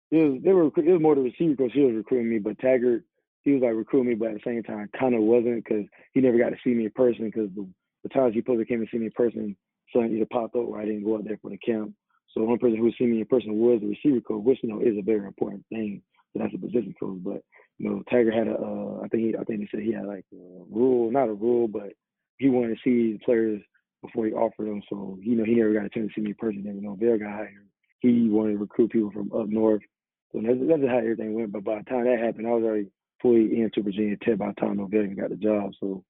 It 0.09 0.25
was 0.25 0.41
they 0.43 0.53
were 0.53 0.67
it 0.73 0.91
was 0.91 1.01
more 1.01 1.13
the 1.13 1.21
receiver 1.21 1.55
coach. 1.55 1.71
He 1.73 1.85
was 1.85 1.93
recruiting 1.93 2.31
me, 2.31 2.39
but 2.39 2.57
Taggart 2.57 3.05
he 3.43 3.53
was 3.53 3.61
like 3.61 3.75
recruiting 3.75 4.09
me, 4.09 4.15
but 4.15 4.29
at 4.29 4.33
the 4.41 4.41
same 4.45 4.63
time, 4.63 4.89
kind 4.97 5.13
of 5.13 5.21
wasn't 5.21 5.63
because 5.63 5.85
he 6.13 6.21
never 6.21 6.39
got 6.39 6.49
to 6.49 6.57
see 6.63 6.73
me 6.73 6.85
in 6.85 6.91
person. 6.91 7.25
Because 7.25 7.49
the, 7.55 7.67
the 8.01 8.09
times 8.09 8.33
he 8.33 8.41
supposed 8.41 8.59
to 8.59 8.65
came 8.65 8.79
and 8.79 8.89
see 8.91 8.97
me 8.97 9.05
in 9.05 9.11
person, 9.11 9.55
something 9.93 10.11
either 10.15 10.25
popped 10.33 10.55
up 10.55 10.65
or 10.65 10.81
I 10.81 10.85
didn't 10.85 11.05
go 11.05 11.15
out 11.17 11.25
there 11.25 11.37
for 11.41 11.51
the 11.51 11.59
camp. 11.59 11.93
So 12.33 12.41
one 12.41 12.57
person 12.57 12.77
who 12.77 12.91
seen 12.97 13.11
me 13.11 13.19
in 13.21 13.27
person 13.27 13.53
was 13.53 13.81
the 13.81 13.93
receiver 13.93 14.21
coach, 14.21 14.43
which 14.43 14.59
you 14.63 14.69
know 14.69 14.81
is 14.81 14.97
a 14.97 15.05
very 15.05 15.27
important 15.27 15.63
thing. 15.69 16.01
So 16.33 16.41
that's 16.41 16.55
a 16.55 16.57
position 16.57 16.95
coach. 16.99 17.19
But 17.21 17.43
you 17.77 17.87
know, 17.87 18.01
Taggart 18.09 18.33
had 18.33 18.47
a 18.47 18.57
uh, 18.57 19.01
I 19.05 19.07
think 19.09 19.29
he 19.29 19.37
I 19.37 19.43
think 19.45 19.61
he 19.61 19.67
said 19.69 19.85
he 19.85 19.93
had 19.93 20.07
like 20.07 20.25
a 20.33 20.65
rule, 20.73 21.11
not 21.11 21.29
a 21.29 21.33
rule, 21.33 21.67
but 21.67 21.93
he 22.39 22.49
wanted 22.49 22.75
to 22.75 22.81
see 22.83 23.13
the 23.13 23.19
players 23.23 23.61
before 24.01 24.25
he 24.25 24.33
offered 24.33 24.67
them. 24.67 24.81
So 24.89 25.17
you 25.21 25.35
know, 25.35 25.43
he 25.43 25.55
never 25.55 25.73
got 25.73 25.85
a 25.85 25.89
chance 25.89 26.09
to 26.09 26.13
see 26.15 26.21
me 26.21 26.31
in 26.31 26.35
person. 26.35 26.63
You 26.63 26.81
know, 26.81 26.95
Bear 26.95 27.17
got 27.17 27.31
hired. 27.31 27.67
He 27.99 28.29
wanted 28.29 28.53
to 28.53 28.57
recruit 28.59 28.91
people 28.91 29.11
from 29.11 29.31
up 29.33 29.47
north. 29.47 29.81
So 30.31 30.41
that's, 30.41 30.59
that's 30.67 30.87
how 30.87 30.99
everything 30.99 31.33
went. 31.33 31.51
But 31.51 31.63
by 31.63 31.79
the 31.79 31.89
time 31.89 32.05
that 32.05 32.19
happened, 32.19 32.47
I 32.47 32.51
was 32.51 32.63
already 32.63 32.87
fully 33.21 33.59
into 33.59 33.81
Virginia 33.81 34.15
Tech 34.23 34.37
by 34.37 34.47
the 34.47 34.61
time 34.61 34.77
Norvell 34.77 35.03
even 35.03 35.15
got 35.15 35.29
the 35.29 35.35
job. 35.35 35.71
So 35.79 36.03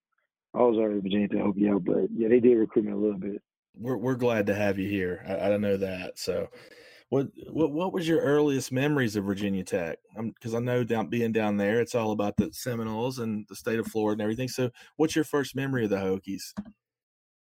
I 0.54 0.60
was 0.60 0.78
already 0.78 1.00
Virginia 1.00 1.28
Tech 1.28 1.40
Hokie 1.40 1.74
out. 1.74 1.84
But 1.84 2.08
yeah, 2.16 2.28
they 2.28 2.40
did 2.40 2.58
recruit 2.58 2.86
me 2.86 2.92
a 2.92 2.98
little 2.98 3.20
bit. 3.20 3.42
We're 3.76 3.98
we're 3.98 4.16
glad 4.16 4.48
to 4.48 4.56
have 4.56 4.80
you 4.80 4.90
here. 4.90 5.24
I, 5.28 5.46
I 5.46 5.50
don't 5.50 5.62
know 5.62 5.78
that. 5.78 6.18
So, 6.18 6.50
what 7.10 7.28
what 7.50 7.72
what 7.72 7.94
was 7.94 8.08
your 8.08 8.20
earliest 8.20 8.72
memories 8.72 9.16
of 9.16 9.26
Virginia 9.26 9.64
Tech? 9.64 10.00
Because 10.18 10.54
I 10.54 10.60
know 10.60 10.84
down 10.84 11.08
being 11.08 11.32
down 11.32 11.58
there, 11.58 11.80
it's 11.80 11.96
all 11.96 12.12
about 12.12 12.36
the 12.38 12.52
Seminoles 12.52 13.20
and 13.20 13.46
the 13.48 13.56
state 13.56 13.80
of 13.80 13.88
Florida 13.88 14.14
and 14.14 14.22
everything. 14.22 14.48
So, 14.48 14.72
what's 14.98 15.16
your 15.16 15.24
first 15.24 15.56
memory 15.56 15.86
of 15.86 15.92
the 15.92 15.98
Hokies? 15.98 16.54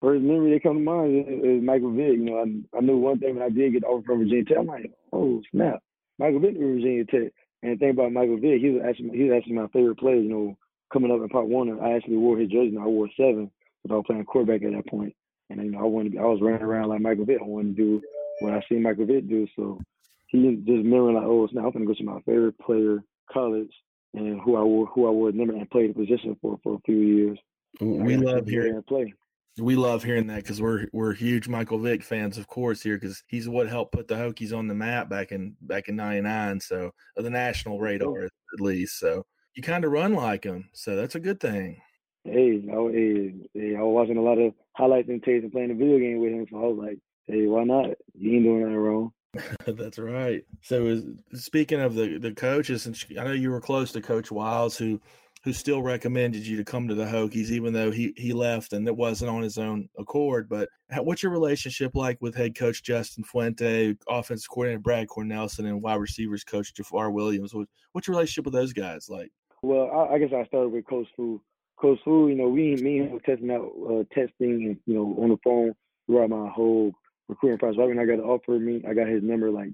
First 0.06 0.22
memory 0.22 0.52
that 0.52 0.62
come 0.62 0.76
to 0.76 0.84
mind 0.84 1.26
is, 1.26 1.58
is 1.58 1.62
Michael 1.64 1.90
Vick. 1.90 2.14
You 2.14 2.26
know, 2.26 2.38
I, 2.38 2.78
I 2.78 2.80
knew 2.80 2.96
one 2.96 3.18
thing 3.18 3.34
when 3.34 3.42
I 3.42 3.48
did 3.48 3.72
get 3.72 3.80
the 3.82 3.88
offer 3.88 4.06
from 4.06 4.18
Virginia 4.20 4.44
Tech. 4.44 4.58
I'm 4.58 4.66
like, 4.66 4.92
oh 5.12 5.42
snap, 5.50 5.82
Michael 6.20 6.38
Vick 6.38 6.54
from 6.54 6.76
Virginia 6.76 7.04
Tech. 7.06 7.32
And 7.64 7.72
the 7.72 7.76
thing 7.76 7.90
about 7.90 8.12
Michael 8.12 8.38
Vick, 8.38 8.60
he 8.60 8.70
was 8.70 8.82
actually 8.88 9.18
he 9.18 9.24
was 9.24 9.36
actually 9.36 9.54
my 9.54 9.66
favorite 9.72 9.98
player. 9.98 10.14
You 10.14 10.28
know, 10.28 10.58
coming 10.92 11.10
up 11.10 11.18
in 11.18 11.28
Pop 11.28 11.46
Warner, 11.46 11.82
I 11.82 11.96
actually 11.96 12.18
wore 12.18 12.38
his 12.38 12.50
jersey. 12.50 12.76
And 12.76 12.84
I 12.84 12.86
wore 12.86 13.08
seven, 13.16 13.50
but 13.82 13.94
I 13.94 13.96
was 13.96 14.04
playing 14.06 14.24
quarterback 14.26 14.62
at 14.62 14.74
that 14.74 14.86
point. 14.86 15.12
And 15.50 15.60
you 15.60 15.72
know, 15.72 15.80
I 15.80 15.82
wanted, 15.82 16.10
to 16.12 16.18
be, 16.18 16.18
I 16.20 16.24
was 16.26 16.38
running 16.40 16.62
around 16.62 16.90
like 16.90 17.00
Michael 17.00 17.24
Vick. 17.24 17.38
I 17.42 17.44
wanted 17.44 17.74
to 17.74 17.82
do 17.82 18.02
what 18.42 18.54
I 18.54 18.62
seen 18.68 18.84
Michael 18.84 19.06
Vick 19.06 19.28
do. 19.28 19.48
So 19.56 19.80
he 20.28 20.54
just 20.54 20.68
remembering 20.68 21.16
like, 21.16 21.24
oh, 21.26 21.48
snap, 21.50 21.64
I'm 21.64 21.72
gonna 21.72 21.86
go 21.86 21.94
to 21.94 22.04
my 22.04 22.20
favorite 22.20 22.56
player, 22.60 23.02
college, 23.32 23.72
and 24.14 24.40
who 24.40 24.54
I 24.54 24.62
wore, 24.62 24.86
who 24.86 25.08
I 25.08 25.10
wore 25.10 25.32
number 25.32 25.54
and 25.56 25.68
played 25.68 25.90
the 25.90 25.94
position 25.98 26.36
for 26.40 26.60
for 26.62 26.76
a 26.76 26.80
few 26.86 26.94
years. 26.94 27.38
We 27.80 28.14
I 28.14 28.18
got 28.18 28.20
to 28.20 28.34
love 28.36 28.46
hearing 28.46 28.80
play. 28.84 29.12
We 29.58 29.74
love 29.76 30.02
hearing 30.02 30.26
that 30.26 30.36
because 30.36 30.60
we're 30.60 30.86
we're 30.92 31.14
huge 31.14 31.48
Michael 31.48 31.78
Vick 31.78 32.02
fans, 32.02 32.38
of 32.38 32.46
course, 32.46 32.82
here 32.82 32.98
because 32.98 33.22
he's 33.26 33.48
what 33.48 33.68
helped 33.68 33.92
put 33.92 34.08
the 34.08 34.14
Hokies 34.14 34.56
on 34.56 34.68
the 34.68 34.74
map 34.74 35.08
back 35.08 35.32
in 35.32 35.56
back 35.62 35.88
in 35.88 35.96
'99. 35.96 36.60
So 36.60 36.92
of 37.16 37.24
the 37.24 37.30
national 37.30 37.78
radar 37.80 38.24
at 38.24 38.30
least. 38.60 38.98
So 38.98 39.24
you 39.54 39.62
kind 39.62 39.84
of 39.84 39.92
run 39.92 40.14
like 40.14 40.44
him, 40.44 40.68
so 40.74 40.96
that's 40.96 41.14
a 41.14 41.20
good 41.20 41.40
thing. 41.40 41.80
Hey, 42.24 42.62
I, 42.70 42.76
was- 42.76 42.94
hey, 42.94 43.34
hey, 43.54 43.76
I 43.76 43.82
was 43.82 43.94
watching 43.94 44.16
a 44.16 44.22
lot 44.22 44.38
of 44.38 44.52
highlights 44.76 45.08
and 45.08 45.22
tapes 45.22 45.44
and 45.44 45.52
playing 45.52 45.68
the 45.68 45.74
video 45.74 45.98
game 45.98 46.18
with 46.18 46.32
him, 46.32 46.46
so 46.50 46.56
I 46.56 46.66
was 46.66 46.78
like, 46.78 46.98
hey, 47.26 47.46
why 47.46 47.64
not? 47.64 47.90
He 48.18 48.34
ain't 48.34 48.44
doing 48.44 48.60
nothing 48.60 48.76
wrong. 48.76 49.12
That's 49.66 49.98
right. 49.98 50.42
So, 50.62 50.86
is, 50.86 51.04
speaking 51.34 51.80
of 51.80 51.94
the 51.94 52.18
the 52.18 52.32
coaches, 52.32 52.86
and 52.86 53.02
I 53.18 53.24
know 53.24 53.32
you 53.32 53.50
were 53.50 53.60
close 53.60 53.92
to 53.92 54.00
Coach 54.02 54.30
Wiles, 54.30 54.76
who 54.76 55.00
who 55.46 55.52
still 55.52 55.80
recommended 55.80 56.44
you 56.44 56.56
to 56.56 56.64
come 56.64 56.88
to 56.88 56.94
the 56.96 57.04
Hokies, 57.04 57.50
even 57.50 57.72
though 57.72 57.92
he 57.92 58.12
he 58.16 58.32
left 58.32 58.72
and 58.72 58.86
it 58.88 58.96
wasn't 58.96 59.30
on 59.30 59.42
his 59.42 59.58
own 59.58 59.88
accord. 59.96 60.48
But 60.48 60.68
what's 60.90 61.22
your 61.22 61.30
relationship 61.30 61.94
like 61.94 62.20
with 62.20 62.34
head 62.34 62.56
coach 62.56 62.82
Justin 62.82 63.22
Fuente, 63.22 63.94
offensive 64.08 64.50
coordinator 64.50 64.80
Brad 64.80 65.06
Cornelsen, 65.06 65.66
and 65.66 65.80
wide 65.80 66.00
receivers 66.00 66.42
coach 66.42 66.74
Jafar 66.74 67.12
Williams? 67.12 67.54
What, 67.54 67.68
what's 67.92 68.08
your 68.08 68.16
relationship 68.16 68.44
with 68.44 68.54
those 68.54 68.72
guys 68.72 69.08
like? 69.08 69.30
Well, 69.62 69.88
I, 69.88 70.14
I 70.14 70.18
guess 70.18 70.30
I 70.36 70.44
started 70.46 70.70
with 70.70 70.84
Coach 70.84 71.06
Fu. 71.16 71.40
Coach 71.80 72.00
Fu, 72.04 72.26
you 72.26 72.34
know, 72.34 72.48
we 72.48 72.74
me 72.74 72.98
and 72.98 73.06
him 73.06 73.12
were 73.12 73.20
testing 73.20 73.52
out 73.52 73.70
uh, 73.88 74.02
testing 74.12 74.66
and 74.66 74.76
you 74.84 74.94
know 74.94 75.16
on 75.22 75.28
the 75.28 75.38
phone 75.44 75.74
throughout 76.06 76.30
my 76.30 76.48
whole 76.48 76.90
recruiting 77.28 77.58
process. 77.58 77.78
Right 77.78 77.86
when 77.86 78.00
I 78.00 78.04
got 78.04 78.16
the 78.16 78.24
offer, 78.24 78.58
me 78.58 78.82
I 78.84 78.94
got 78.94 79.06
his 79.06 79.22
number 79.22 79.52
like 79.52 79.70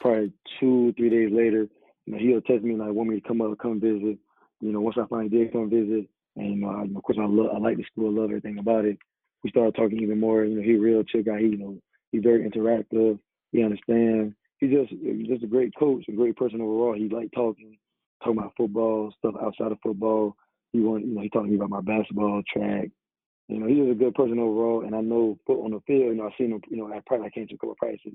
probably 0.00 0.32
two 0.58 0.94
three 0.94 1.10
days 1.10 1.30
later. 1.30 1.68
You 2.06 2.14
know, 2.14 2.18
he'll 2.18 2.40
text 2.40 2.64
me 2.64 2.76
like 2.76 2.92
want 2.92 3.10
me 3.10 3.20
to 3.20 3.28
come 3.28 3.42
up, 3.42 3.58
come 3.58 3.78
visit. 3.78 4.16
You 4.62 4.72
know, 4.72 4.80
once 4.80 4.96
I 4.96 5.06
finally 5.10 5.28
did 5.28 5.52
come 5.52 5.68
visit, 5.68 6.08
and 6.36 6.48
you 6.48 6.56
know, 6.56 6.70
I, 6.70 6.82
of 6.84 7.02
course 7.02 7.18
I 7.20 7.26
love 7.26 7.50
I 7.54 7.58
like 7.58 7.76
the 7.76 7.84
school, 7.84 8.06
I 8.16 8.20
love 8.20 8.30
everything 8.30 8.58
about 8.58 8.84
it. 8.84 8.96
We 9.42 9.50
started 9.50 9.74
talking 9.74 10.00
even 10.00 10.20
more. 10.20 10.44
You 10.44 10.56
know, 10.56 10.62
he 10.62 10.76
real 10.76 11.02
chill 11.02 11.24
guy. 11.24 11.40
He 11.40 11.46
you 11.46 11.58
know 11.58 11.78
he's 12.12 12.22
very 12.22 12.48
interactive. 12.48 13.18
He 13.50 13.64
understands. 13.64 14.34
He's 14.58 14.70
just 14.70 14.90
he's 14.90 15.26
just 15.26 15.42
a 15.42 15.48
great 15.48 15.74
coach, 15.76 16.04
a 16.08 16.12
great 16.12 16.36
person 16.36 16.60
overall. 16.60 16.94
He 16.94 17.08
like 17.08 17.32
talking, 17.34 17.76
talking 18.22 18.38
about 18.38 18.54
football 18.56 19.12
stuff 19.18 19.34
outside 19.42 19.72
of 19.72 19.78
football. 19.82 20.36
He 20.72 20.80
want 20.80 21.04
you 21.04 21.14
know 21.14 21.22
he 21.22 21.28
talking 21.28 21.48
to 21.48 21.52
me 21.52 21.56
about 21.56 21.70
my 21.70 21.80
basketball 21.80 22.40
track. 22.50 22.88
You 23.48 23.58
know, 23.58 23.66
he's 23.66 23.78
just 23.78 23.90
a 23.90 23.94
good 23.94 24.14
person 24.14 24.38
overall, 24.38 24.84
and 24.86 24.94
I 24.94 25.00
know 25.00 25.38
foot 25.44 25.64
on 25.64 25.72
the 25.72 25.80
field. 25.88 26.14
You 26.14 26.14
know, 26.14 26.26
I've 26.26 26.32
seen 26.38 26.52
him. 26.52 26.62
You 26.70 26.76
know, 26.76 26.86
I 26.86 27.00
probably 27.04 27.26
I 27.26 27.30
came 27.30 27.48
to 27.48 27.54
a 27.54 27.58
couple 27.58 27.72
of 27.72 27.78
practices. 27.78 28.12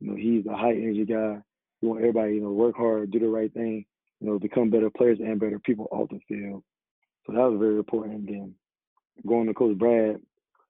You 0.00 0.10
know, 0.10 0.16
he's 0.16 0.46
a 0.46 0.56
high 0.56 0.72
energy 0.72 1.04
guy. 1.04 1.42
He 1.80 1.86
want 1.86 2.00
everybody, 2.00 2.34
you 2.34 2.40
know, 2.40 2.50
work 2.50 2.76
hard, 2.76 3.10
do 3.10 3.18
the 3.18 3.28
right 3.28 3.52
thing. 3.52 3.84
You 4.20 4.28
know, 4.28 4.38
become 4.38 4.70
better 4.70 4.90
players 4.90 5.18
and 5.20 5.40
better 5.40 5.58
people 5.58 5.88
off 5.90 6.10
the 6.10 6.20
field. 6.28 6.62
So 7.26 7.32
that 7.32 7.50
was 7.50 7.58
very 7.58 7.78
important. 7.78 8.26
Then 8.26 8.54
going 9.26 9.46
to 9.46 9.54
Coach 9.54 9.78
Brad, 9.78 10.20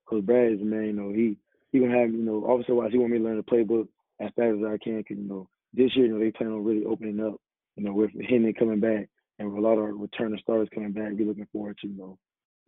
Coach 0.06 0.24
Brad 0.24 0.52
is 0.52 0.58
the 0.58 0.64
man. 0.64 0.84
You 0.84 0.92
know, 0.92 1.12
he 1.12 1.36
he 1.72 1.78
gonna 1.78 1.98
have 1.98 2.12
you 2.12 2.22
know 2.22 2.44
officer 2.44 2.74
wise, 2.74 2.90
he 2.92 2.98
want 2.98 3.12
me 3.12 3.18
to 3.18 3.24
learn 3.24 3.36
the 3.36 3.42
playbook 3.42 3.88
as 4.20 4.30
fast 4.36 4.58
as 4.58 4.64
I 4.64 4.78
can. 4.82 5.02
Cause 5.04 5.16
you 5.16 5.28
know 5.28 5.48
this 5.72 5.94
year, 5.96 6.06
you 6.06 6.12
know, 6.12 6.18
they 6.18 6.30
plan 6.30 6.50
on 6.50 6.64
really 6.64 6.84
opening 6.84 7.20
up. 7.20 7.40
You 7.76 7.84
know, 7.84 7.92
with 7.92 8.10
Henry 8.28 8.52
coming 8.52 8.80
back 8.80 9.08
and 9.38 9.48
with 9.48 9.58
a 9.58 9.66
lot 9.66 9.78
of 9.78 9.98
returning 9.98 10.38
starters 10.42 10.68
coming 10.74 10.92
back, 10.92 11.16
be 11.16 11.24
looking 11.24 11.46
forward 11.52 11.78
to 11.80 11.88
you 11.88 11.96
know 11.96 12.18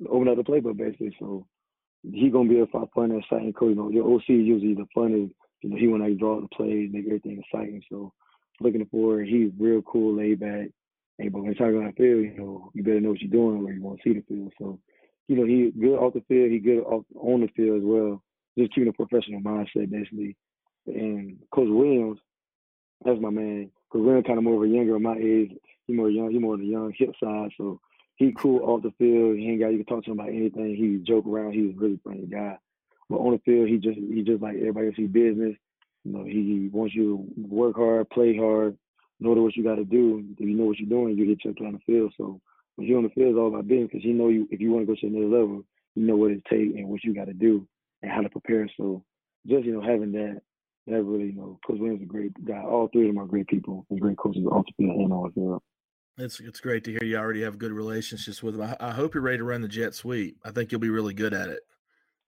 open 0.08 0.28
up 0.28 0.36
the 0.36 0.44
playbook 0.44 0.76
basically. 0.76 1.14
So 1.18 1.46
he 2.02 2.30
gonna 2.30 2.48
be 2.48 2.60
a 2.60 2.66
fun, 2.66 3.12
exciting 3.12 3.52
coach. 3.52 3.70
You 3.70 3.74
know, 3.74 3.90
your 3.90 4.08
OC 4.08 4.22
is 4.22 4.46
usually 4.46 4.74
the 4.74 4.86
fun 4.94 5.12
is 5.12 5.30
you 5.62 5.70
know 5.70 5.76
he 5.76 5.88
wanna 5.88 6.14
draw 6.14 6.40
the 6.40 6.48
plays, 6.48 6.90
make 6.92 7.06
everything 7.06 7.42
exciting. 7.42 7.82
So 7.90 8.12
looking 8.62 8.86
for. 8.90 9.20
He's 9.20 9.50
real 9.58 9.82
cool, 9.82 10.16
laid 10.16 10.40
back. 10.40 10.68
And 11.18 11.32
but 11.32 11.42
when 11.42 11.54
you're 11.58 11.78
on 11.78 11.86
the 11.86 11.92
field, 11.92 12.24
you 12.24 12.34
know, 12.36 12.70
you 12.74 12.82
better 12.82 13.00
know 13.00 13.10
what 13.10 13.20
you're 13.20 13.30
doing 13.30 13.64
or 13.64 13.72
you 13.72 13.82
want 13.82 14.00
to 14.00 14.08
see 14.08 14.18
the 14.18 14.24
field. 14.26 14.52
So, 14.58 14.78
you 15.28 15.36
know, 15.36 15.44
he 15.44 15.70
good 15.70 15.98
off 15.98 16.14
the 16.14 16.22
field, 16.28 16.50
he 16.50 16.58
good 16.58 16.80
off, 16.80 17.04
on 17.14 17.40
the 17.40 17.48
field 17.48 17.78
as 17.78 17.84
well. 17.84 18.22
Just 18.58 18.74
keeping 18.74 18.88
a 18.88 18.92
professional 18.92 19.40
mindset 19.40 19.90
basically. 19.90 20.36
And 20.86 21.38
Coach 21.54 21.68
Williams, 21.68 22.18
that's 23.04 23.20
my 23.20 23.30
man. 23.30 23.70
Coach 23.92 24.02
Williams 24.02 24.26
kind 24.26 24.38
of 24.38 24.44
more 24.44 24.64
of 24.64 24.70
a 24.70 24.74
younger 24.74 24.96
of 24.96 25.02
my 25.02 25.16
age. 25.16 25.52
He 25.86 25.92
more 25.92 26.10
young, 26.10 26.30
he 26.30 26.38
more 26.38 26.54
on 26.54 26.60
the 26.60 26.66
young 26.66 26.92
hip 26.96 27.10
side. 27.22 27.50
So 27.56 27.80
he 28.16 28.32
cool 28.32 28.60
off 28.64 28.82
the 28.82 28.92
field. 28.98 29.36
He 29.36 29.48
ain't 29.48 29.60
got 29.60 29.68
you 29.68 29.84
can 29.84 29.86
talk 29.86 30.04
to 30.04 30.12
him 30.12 30.18
about 30.18 30.30
anything. 30.30 30.76
He 30.76 31.02
joke 31.06 31.26
around. 31.26 31.52
He's 31.52 31.74
a 31.74 31.78
really 31.78 32.00
funny 32.04 32.26
guy. 32.26 32.58
But 33.08 33.16
on 33.16 33.32
the 33.32 33.38
field, 33.44 33.68
he 33.68 33.78
just 33.78 33.98
he 33.98 34.22
just 34.22 34.42
like 34.42 34.56
everybody 34.56 34.86
else. 34.88 34.96
He 34.96 35.06
business. 35.06 35.56
You 36.04 36.12
know, 36.12 36.24
he 36.24 36.68
wants 36.72 36.94
you 36.94 37.28
to 37.36 37.42
work 37.46 37.76
hard, 37.76 38.10
play 38.10 38.36
hard, 38.36 38.76
know 39.22 39.42
what 39.42 39.56
you 39.56 39.64
got 39.64 39.76
to 39.76 39.84
do. 39.84 40.24
If 40.38 40.40
you 40.40 40.54
know 40.54 40.64
what 40.64 40.78
you're 40.78 40.88
doing, 40.88 41.16
you 41.16 41.26
get 41.26 41.44
your 41.44 41.54
play 41.54 41.66
on 41.66 41.74
the 41.74 41.78
field. 41.80 42.12
So 42.16 42.40
when 42.76 42.86
you're 42.86 42.98
on 42.98 43.04
the 43.04 43.10
field, 43.10 43.30
it's 43.30 43.38
all 43.38 43.48
about 43.48 43.68
business 43.68 43.90
because 43.92 44.04
you 44.04 44.14
know 44.14 44.28
you 44.28 44.48
if 44.50 44.60
you 44.60 44.70
want 44.70 44.86
to 44.86 44.92
go 44.92 44.98
to 45.00 45.06
another 45.06 45.42
level, 45.42 45.64
you 45.94 46.06
know 46.06 46.16
what 46.16 46.32
it 46.32 46.44
takes 46.46 46.74
and 46.76 46.88
what 46.88 47.04
you 47.04 47.14
got 47.14 47.26
to 47.26 47.32
do 47.32 47.66
and 48.02 48.10
how 48.10 48.20
to 48.20 48.28
prepare. 48.28 48.68
So 48.76 49.04
just 49.46 49.64
you 49.64 49.74
know 49.74 49.82
having 49.82 50.12
that, 50.12 50.40
that 50.86 51.02
really 51.02 51.26
you 51.26 51.34
know, 51.34 51.58
Coach 51.66 51.78
Williams 51.78 52.00
is 52.00 52.08
a 52.08 52.12
great 52.12 52.44
guy. 52.44 52.62
All 52.62 52.88
three 52.92 53.08
of 53.08 53.14
them 53.14 53.22
are 53.22 53.26
great 53.26 53.46
people 53.46 53.86
and 53.90 54.00
great 54.00 54.18
coaches 54.18 54.44
off 54.50 54.66
the 54.66 54.84
field 54.84 55.00
and 55.00 55.12
on 55.12 55.24
the 55.24 55.40
field. 55.40 55.62
It's 56.18 56.40
it's 56.40 56.60
great 56.60 56.84
to 56.84 56.90
hear 56.90 57.04
you 57.04 57.16
already 57.16 57.42
have 57.42 57.58
good 57.58 57.72
relationships 57.72 58.42
with 58.42 58.56
them. 58.56 58.74
I, 58.80 58.88
I 58.88 58.90
hope 58.92 59.14
you're 59.14 59.22
ready 59.22 59.38
to 59.38 59.44
run 59.44 59.62
the 59.62 59.68
jet 59.68 59.94
sweep. 59.94 60.38
I 60.44 60.50
think 60.50 60.72
you'll 60.72 60.80
be 60.80 60.90
really 60.90 61.14
good 61.14 61.32
at 61.32 61.48
it. 61.48 61.60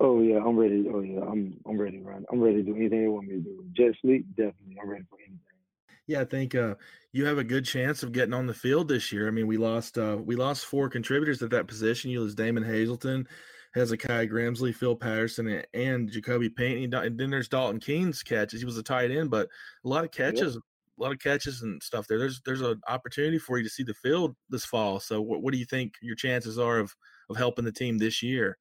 Oh 0.00 0.20
yeah, 0.20 0.38
I'm 0.44 0.56
ready. 0.58 0.86
Oh 0.92 1.00
yeah, 1.00 1.20
I'm 1.20 1.60
I'm 1.66 1.80
ready 1.80 2.00
run. 2.00 2.24
I'm 2.32 2.40
ready 2.40 2.56
to 2.56 2.62
do 2.62 2.76
anything 2.76 3.02
they 3.02 3.08
want 3.08 3.28
me 3.28 3.34
to 3.34 3.40
do. 3.40 3.64
Jet 3.72 3.94
sweep, 4.00 4.26
definitely. 4.36 4.76
I'm 4.82 4.88
ready 4.88 5.04
for 5.08 5.18
anything. 5.20 5.38
Yeah, 6.06 6.20
I 6.20 6.24
think 6.24 6.54
uh, 6.54 6.74
you 7.12 7.24
have 7.24 7.38
a 7.38 7.44
good 7.44 7.64
chance 7.64 8.02
of 8.02 8.12
getting 8.12 8.34
on 8.34 8.46
the 8.46 8.54
field 8.54 8.88
this 8.88 9.10
year. 9.10 9.26
I 9.26 9.30
mean, 9.30 9.46
we 9.46 9.56
lost 9.56 9.96
uh, 9.96 10.18
we 10.22 10.36
lost 10.36 10.66
four 10.66 10.88
contributors 10.88 11.42
at 11.42 11.50
that 11.50 11.66
position. 11.66 12.10
You 12.10 12.20
lose 12.20 12.34
Damon 12.34 12.64
Hazelton, 12.64 13.26
Hezekiah 13.74 14.28
Grimsley, 14.28 14.74
Phil 14.74 14.96
Patterson, 14.96 15.62
and 15.72 16.10
Jacoby 16.10 16.50
Pane. 16.50 16.92
And 16.92 17.18
then 17.18 17.30
there's 17.30 17.48
Dalton 17.48 17.80
Keene's 17.80 18.22
catches. 18.22 18.60
He 18.60 18.66
was 18.66 18.76
a 18.76 18.82
tight 18.82 19.10
end, 19.10 19.30
but 19.30 19.48
a 19.84 19.88
lot 19.88 20.04
of 20.04 20.10
catches, 20.10 20.56
a 20.56 20.60
lot 20.98 21.12
of 21.12 21.18
catches 21.18 21.62
and 21.62 21.82
stuff 21.82 22.06
there. 22.06 22.18
There's 22.18 22.40
there's 22.44 22.60
an 22.60 22.80
opportunity 22.86 23.38
for 23.38 23.56
you 23.56 23.64
to 23.64 23.70
see 23.70 23.82
the 23.82 23.94
field 23.94 24.36
this 24.50 24.66
fall. 24.66 25.00
So, 25.00 25.22
what, 25.22 25.42
what 25.42 25.52
do 25.52 25.58
you 25.58 25.66
think 25.66 25.94
your 26.02 26.16
chances 26.16 26.58
are 26.58 26.78
of 26.78 26.94
of 27.30 27.36
helping 27.36 27.64
the 27.64 27.72
team 27.72 27.96
this 27.96 28.22
year? 28.22 28.58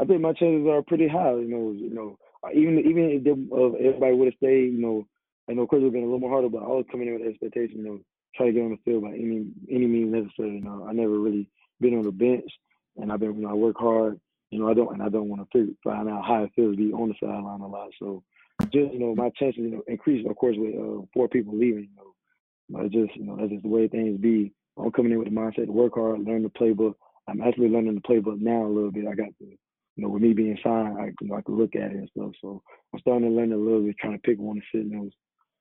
I 0.00 0.04
think 0.06 0.20
my 0.20 0.32
chances 0.32 0.66
are 0.66 0.82
pretty 0.82 1.08
high. 1.08 1.32
You 1.32 1.48
know, 1.48 1.72
you 1.72 1.90
know, 1.92 2.16
even 2.54 2.78
even 2.78 3.10
if, 3.10 3.24
they, 3.24 3.86
everybody 3.86 4.14
would 4.14 4.32
have 4.32 4.38
stayed, 4.38 4.72
you 4.72 4.80
know, 4.80 5.06
I 5.48 5.52
know 5.52 5.66
Chris 5.66 5.80
would 5.80 5.86
have 5.86 5.92
been 5.92 6.02
a 6.02 6.06
little 6.06 6.20
more 6.20 6.30
harder, 6.30 6.48
but 6.48 6.62
I 6.62 6.68
was 6.68 6.86
coming 6.90 7.08
in 7.08 7.14
with 7.14 7.28
expectation, 7.28 7.78
you 7.78 7.84
know, 7.84 8.00
try 8.34 8.46
to 8.46 8.52
get 8.52 8.62
on 8.62 8.70
the 8.70 8.78
field 8.84 9.02
by 9.02 9.10
any 9.10 9.46
any 9.70 9.86
means 9.86 10.12
necessary. 10.12 10.56
You 10.56 10.62
know, 10.62 10.86
I 10.88 10.92
never 10.92 11.18
really 11.18 11.48
been 11.80 11.98
on 11.98 12.04
the 12.04 12.12
bench, 12.12 12.50
and 12.96 13.12
I've 13.12 13.20
been, 13.20 13.34
you 13.34 13.42
know, 13.42 13.50
I 13.50 13.54
work 13.54 13.76
hard. 13.78 14.20
You 14.50 14.58
know, 14.58 14.70
I 14.70 14.74
don't, 14.74 14.92
and 14.92 15.02
I 15.02 15.08
don't 15.08 15.28
want 15.28 15.48
to 15.52 15.76
find 15.84 16.08
out 16.08 16.24
how 16.24 16.44
it 16.44 16.50
feels 16.56 16.74
to 16.74 16.76
be 16.76 16.92
on 16.92 17.08
the 17.08 17.14
sideline 17.20 17.60
a 17.60 17.66
lot. 17.68 17.90
So, 17.98 18.24
just 18.72 18.92
you 18.92 18.98
know, 18.98 19.14
my 19.14 19.30
chances, 19.38 19.60
you 19.60 19.70
know, 19.70 19.82
increase, 19.86 20.26
of 20.28 20.34
course, 20.36 20.56
with 20.58 20.74
uh, 20.74 21.06
four 21.12 21.28
people 21.28 21.56
leaving. 21.56 21.88
You 21.90 21.96
know, 21.96 22.14
but 22.70 22.90
just 22.90 23.14
you 23.16 23.24
know, 23.24 23.36
that's 23.36 23.50
just 23.50 23.62
the 23.62 23.68
way 23.68 23.86
things 23.86 24.18
be. 24.18 24.52
I'm 24.78 24.92
coming 24.92 25.12
in 25.12 25.18
with 25.18 25.28
the 25.28 25.34
mindset 25.34 25.66
to 25.66 25.72
work 25.72 25.94
hard, 25.94 26.24
learn 26.24 26.42
the 26.42 26.48
playbook. 26.48 26.94
I'm 27.28 27.42
actually 27.42 27.68
learning 27.68 27.94
the 27.94 28.00
playbook 28.00 28.40
now 28.40 28.64
a 28.64 28.66
little 28.66 28.90
bit. 28.90 29.06
I 29.06 29.14
got 29.14 29.28
to 29.38 29.46
you 30.00 30.06
know, 30.06 30.12
with 30.14 30.22
me 30.22 30.32
being 30.32 30.58
signed, 30.64 30.96
I, 30.98 31.12
you 31.20 31.28
know, 31.28 31.34
I 31.34 31.42
could 31.42 31.56
look 31.56 31.76
at 31.76 31.92
it 31.92 31.96
and 31.96 32.08
stuff. 32.16 32.32
So 32.40 32.62
I'm 32.94 33.00
starting 33.00 33.28
to 33.28 33.34
learn 33.34 33.52
a 33.52 33.56
little 33.56 33.82
bit, 33.82 33.96
trying 33.98 34.14
to 34.14 34.18
pick 34.18 34.38
one 34.38 34.56
of 34.56 34.62
sit 34.72 34.90
those, 34.90 35.10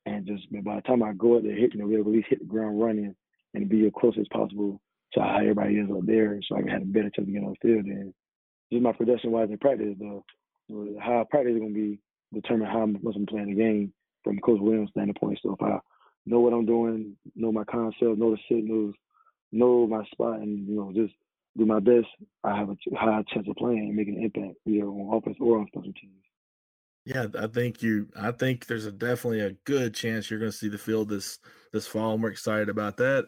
and 0.05 0.25
just 0.25 0.49
by 0.63 0.77
the 0.77 0.81
time 0.81 1.03
I 1.03 1.11
go 1.11 1.35
up 1.35 1.43
there, 1.43 1.53
hit, 1.53 1.73
you 1.73 1.81
know, 1.81 1.89
to 1.89 1.99
at 1.99 2.07
least 2.07 2.27
hit 2.29 2.39
the 2.39 2.45
ground 2.45 2.81
running 2.81 3.13
and 3.53 3.67
be 3.67 3.85
as 3.85 3.91
close 3.99 4.15
as 4.17 4.27
possible 4.31 4.79
to 5.13 5.19
how 5.19 5.39
everybody 5.39 5.75
is 5.75 5.89
up 5.91 6.05
there, 6.05 6.39
so 6.47 6.55
I 6.55 6.61
can 6.61 6.69
have 6.69 6.83
a 6.83 6.85
better 6.85 7.09
chance 7.09 7.27
to 7.27 7.33
get 7.33 7.43
on 7.43 7.53
the 7.61 7.67
field. 7.67 7.85
And 7.85 8.13
just 8.71 8.81
my 8.81 8.93
production 8.93 9.31
wise 9.31 9.49
in 9.49 9.57
practice, 9.57 9.97
though, 9.99 10.23
how 11.01 11.19
I 11.19 11.23
practice 11.29 11.55
is 11.55 11.59
going 11.59 11.73
to 11.73 11.79
be 11.79 11.99
determine 12.33 12.69
how 12.69 12.85
much 12.85 13.15
I'm 13.17 13.25
playing 13.25 13.49
the 13.49 13.55
game 13.55 13.91
from 14.23 14.39
Coach 14.39 14.61
Williams' 14.61 14.91
standpoint. 14.91 15.39
So 15.43 15.57
if 15.59 15.61
I 15.61 15.79
know 16.25 16.39
what 16.39 16.53
I'm 16.53 16.65
doing, 16.65 17.17
know 17.35 17.51
my 17.51 17.65
concept, 17.65 18.17
know 18.17 18.31
the 18.31 18.37
signals, 18.49 18.95
know 19.51 19.85
my 19.85 20.05
spot, 20.13 20.39
and 20.39 20.65
you 20.65 20.75
know 20.75 20.93
just 20.95 21.13
do 21.59 21.65
my 21.65 21.79
best, 21.79 22.07
I 22.43 22.57
have 22.57 22.69
a 22.69 22.75
high 22.95 23.23
chance 23.33 23.47
of 23.47 23.55
playing 23.55 23.79
and 23.79 23.95
making 23.95 24.17
an 24.17 24.23
impact, 24.23 24.57
either 24.65 24.85
on 24.85 25.17
offense 25.17 25.37
or 25.39 25.59
on 25.59 25.67
special 25.67 25.93
teams. 25.93 26.23
Yeah, 27.05 27.27
I 27.39 27.47
think 27.47 27.81
you. 27.81 28.07
I 28.15 28.31
think 28.31 28.67
there's 28.67 28.85
a 28.85 28.91
definitely 28.91 29.41
a 29.41 29.53
good 29.65 29.93
chance 29.93 30.29
you're 30.29 30.39
going 30.39 30.51
to 30.51 30.57
see 30.57 30.69
the 30.69 30.77
field 30.77 31.09
this 31.09 31.39
this 31.73 31.87
fall, 31.87 32.13
and 32.13 32.23
we're 32.23 32.29
excited 32.29 32.69
about 32.69 32.97
that. 32.97 33.25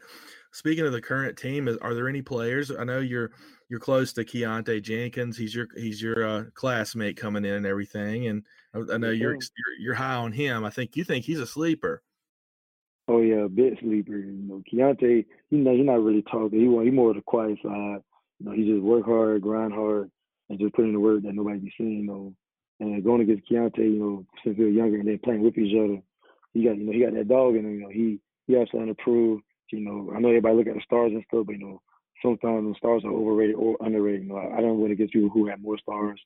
Speaking 0.52 0.86
of 0.86 0.92
the 0.92 1.02
current 1.02 1.38
team, 1.38 1.68
are 1.82 1.94
there 1.94 2.10
any 2.10 2.22
players? 2.22 2.72
I 2.72 2.84
know 2.84 3.00
you're 3.00 3.32
you're 3.70 3.80
close 3.80 4.12
to 4.14 4.26
Keontae 4.26 4.84
Jenkins. 4.84 5.38
He's 5.38 5.56
your 5.56 5.68
he's 5.76 6.02
your 6.02 6.28
uh, 6.28 6.44
classmate 6.54 7.18
coming 7.18 7.46
in 7.46 7.54
and 7.54 7.66
everything, 7.66 8.28
and 8.28 8.44
I, 8.76 8.96
I 8.96 8.98
know 8.98 9.10
you're, 9.10 9.34
you're 9.34 9.80
you're 9.80 9.96
high 9.96 10.16
on 10.16 10.34
him. 10.34 10.66
I 10.66 10.70
think 10.70 10.96
you 10.96 11.04
think 11.04 11.26
he's 11.26 11.40
a 11.40 11.48
sleeper. 11.48 12.04
Oh 13.08 13.22
yeah, 13.22 13.46
a 13.46 13.50
bit 13.50 13.80
sleeper. 13.80 14.18
You 14.18 14.32
know, 14.32 14.64
Keontae, 14.72 15.26
you 15.50 15.58
know, 15.58 15.76
he's 15.76 15.86
not 15.86 16.04
really 16.04 16.22
talking. 16.24 16.60
He 16.60 16.66
he 16.86 16.92
more 16.92 17.10
of 17.10 17.16
the 17.16 17.22
quiet 17.22 17.58
side. 17.64 18.02
You 18.42 18.50
know, 18.50 18.56
he 18.56 18.66
just 18.66 18.82
work 18.82 19.06
hard, 19.06 19.42
grind 19.44 19.74
hard, 19.74 20.10
and 20.50 20.60
just 20.60 20.74
put 20.74 20.86
in 20.86 20.94
the 20.94 21.00
work 21.00 21.22
that 21.22 21.36
nobody 21.36 21.60
be 21.60 21.74
seeing. 21.78 22.00
You 22.00 22.08
know, 22.08 22.34
and 22.80 23.04
going 23.04 23.22
against 23.22 23.48
Keontae, 23.50 23.78
you 23.78 24.00
know, 24.00 24.26
since 24.44 24.58
we 24.58 24.66
were 24.66 24.72
younger 24.72 24.98
and 24.98 25.08
then 25.08 25.20
playing 25.24 25.44
with 25.44 25.58
each 25.58 25.78
other, 25.78 26.02
he 26.54 26.64
got 26.64 26.78
you 26.78 26.86
know 26.86 26.92
he 26.92 27.04
got 27.04 27.14
that 27.14 27.28
dog 27.28 27.56
in 27.56 27.66
him. 27.66 27.76
You 27.76 27.82
know, 27.82 27.90
he 27.90 28.20
he 28.48 28.54
has 28.54 28.68
something 28.72 28.88
to 28.88 29.04
prove. 29.04 29.42
You 29.72 29.82
know, 29.82 30.12
I 30.16 30.20
know 30.20 30.30
everybody 30.30 30.56
look 30.56 30.68
at 30.68 30.74
the 30.74 30.82
stars 30.84 31.12
and 31.14 31.24
stuff, 31.28 31.46
but 31.46 31.54
you 31.54 31.60
know, 31.60 31.82
sometimes 32.24 32.68
the 32.68 32.76
stars 32.78 33.04
are 33.06 33.14
overrated 33.14 33.56
or 33.56 33.78
underrated. 33.80 34.24
You 34.24 34.30
know, 34.30 34.38
I, 34.38 34.58
I 34.58 34.62
don't 34.62 34.82
win 34.82 34.92
against 34.92 35.14
people 35.14 35.30
who 35.30 35.48
have 35.48 35.62
more 35.62 35.78
stars, 35.78 36.20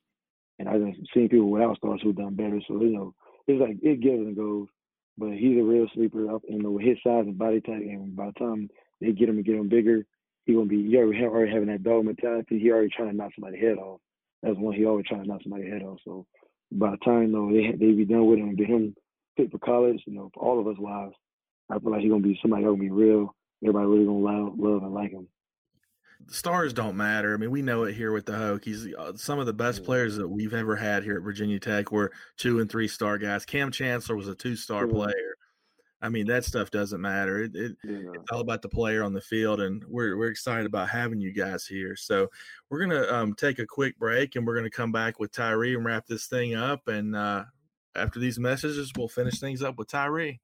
and 0.57 0.69
I've 0.69 0.81
seen 1.13 1.27
people 1.27 1.51
without 1.51 1.77
stars 1.77 1.99
who've 2.01 2.15
done 2.15 2.35
better. 2.35 2.61
So 2.67 2.81
you 2.81 2.95
know, 2.95 3.13
it's 3.47 3.59
like 3.59 3.77
it 3.83 3.99
gives 3.99 4.25
and 4.25 4.35
goes. 4.35 4.67
But 5.17 5.33
he's 5.33 5.59
a 5.59 5.63
real 5.63 5.87
sleeper. 5.93 6.33
Up, 6.33 6.43
you 6.47 6.63
know, 6.63 6.71
with 6.71 6.85
his 6.85 6.97
size 7.03 7.25
and 7.27 7.37
body 7.37 7.59
type, 7.59 7.83
and 7.83 8.15
by 8.15 8.27
the 8.27 8.39
time 8.39 8.69
they 9.01 9.11
get 9.11 9.29
him 9.29 9.35
and 9.35 9.45
get 9.45 9.55
him 9.55 9.67
bigger, 9.67 10.05
he 10.45 10.53
gonna 10.53 10.65
be 10.65 10.87
he 10.87 10.97
already, 10.97 11.23
already 11.23 11.51
having 11.51 11.67
that 11.69 11.83
dog 11.83 12.05
mentality. 12.05 12.59
He 12.59 12.71
already 12.71 12.89
trying 12.89 13.11
to 13.11 13.15
knock 13.15 13.31
somebody 13.35 13.59
head 13.59 13.77
off. 13.77 13.99
That's 14.43 14.57
one 14.57 14.75
he 14.75 14.85
always 14.85 15.05
trying 15.07 15.23
to 15.23 15.27
knock 15.27 15.41
somebody 15.43 15.69
head 15.69 15.83
off. 15.83 15.99
So 16.05 16.25
by 16.71 16.91
the 16.91 16.97
time 16.97 17.31
know 17.31 17.51
they 17.51 17.71
they 17.71 17.91
be 17.93 18.05
done 18.05 18.25
with 18.27 18.39
him 18.39 18.49
and 18.49 18.57
get 18.57 18.67
him 18.67 18.95
fit 19.35 19.51
for 19.51 19.59
college, 19.59 20.01
you 20.05 20.13
know, 20.13 20.29
for 20.33 20.43
all 20.43 20.59
of 20.59 20.67
us 20.67 20.77
wives, 20.77 21.15
I 21.69 21.79
feel 21.79 21.91
like 21.91 22.01
he's 22.01 22.11
gonna 22.11 22.23
be 22.23 22.37
somebody 22.41 22.63
gonna 22.63 22.77
be 22.77 22.91
real. 22.91 23.35
Everybody 23.63 23.87
really 23.87 24.05
gonna 24.05 24.19
love, 24.19 24.59
love 24.59 24.83
and 24.83 24.93
like 24.93 25.11
him. 25.11 25.27
The 26.27 26.33
stars 26.33 26.73
don't 26.73 26.95
matter. 26.95 27.33
I 27.33 27.37
mean, 27.37 27.51
we 27.51 27.61
know 27.61 27.83
it 27.83 27.93
here 27.93 28.11
with 28.11 28.25
the 28.25 28.33
Hokies. 28.33 28.93
Uh, 28.97 29.13
some 29.15 29.39
of 29.39 29.45
the 29.45 29.53
best 29.53 29.83
players 29.83 30.15
that 30.15 30.27
we've 30.27 30.53
ever 30.53 30.75
had 30.75 31.03
here 31.03 31.17
at 31.17 31.23
Virginia 31.23 31.59
Tech 31.59 31.91
were 31.91 32.11
two 32.37 32.59
and 32.59 32.69
three 32.69 32.87
star 32.87 33.17
guys. 33.17 33.45
Kam 33.45 33.71
Chancellor 33.71 34.15
was 34.15 34.27
a 34.27 34.35
two 34.35 34.55
star 34.55 34.87
player. 34.87 35.34
I 36.05 36.09
mean, 36.09 36.27
that 36.27 36.45
stuff 36.45 36.69
doesn't 36.69 37.01
matter. 37.01 37.41
It, 37.41 37.55
it 37.55 37.75
yeah. 37.83 38.11
It's 38.13 38.31
all 38.31 38.39
about 38.39 38.61
the 38.61 38.69
player 38.69 39.03
on 39.03 39.13
the 39.13 39.21
field, 39.21 39.59
and 39.59 39.83
we're 39.87 40.15
we're 40.15 40.29
excited 40.29 40.67
about 40.67 40.87
having 40.87 41.19
you 41.19 41.33
guys 41.33 41.65
here. 41.65 41.95
So 41.95 42.27
we're 42.69 42.81
gonna 42.81 43.07
um, 43.11 43.33
take 43.33 43.57
a 43.57 43.65
quick 43.65 43.97
break, 43.97 44.35
and 44.35 44.45
we're 44.45 44.55
gonna 44.55 44.69
come 44.69 44.91
back 44.91 45.19
with 45.19 45.31
Tyree 45.31 45.73
and 45.73 45.83
wrap 45.83 46.05
this 46.05 46.27
thing 46.27 46.53
up. 46.53 46.87
And 46.87 47.15
uh, 47.15 47.45
after 47.95 48.19
these 48.19 48.37
messages, 48.37 48.91
we'll 48.95 49.07
finish 49.07 49.39
things 49.39 49.63
up 49.63 49.79
with 49.79 49.87
Tyree. 49.87 50.39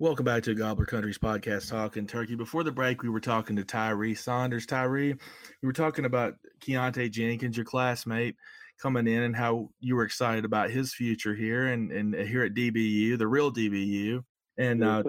Welcome 0.00 0.24
back 0.24 0.42
to 0.44 0.54
Gobbler 0.56 0.86
Country's 0.86 1.18
podcast, 1.18 1.70
Talking 1.70 2.08
Turkey. 2.08 2.34
Before 2.34 2.64
the 2.64 2.72
break, 2.72 3.04
we 3.04 3.08
were 3.08 3.20
talking 3.20 3.54
to 3.54 3.64
Tyree 3.64 4.16
Saunders. 4.16 4.66
Tyree, 4.66 5.12
we 5.12 5.66
were 5.66 5.72
talking 5.72 6.06
about 6.06 6.34
Keontae 6.58 7.08
Jenkins, 7.08 7.56
your 7.56 7.64
classmate, 7.64 8.34
coming 8.80 9.06
in, 9.06 9.22
and 9.22 9.36
how 9.36 9.70
you 9.78 9.94
were 9.94 10.02
excited 10.02 10.44
about 10.44 10.70
his 10.70 10.92
future 10.92 11.36
here 11.36 11.68
and, 11.68 11.92
and 11.92 12.16
here 12.16 12.42
at 12.42 12.54
DBU, 12.54 13.16
the 13.16 13.28
real 13.28 13.52
DBU. 13.52 14.24
And 14.58 14.84
uh, 14.84 15.02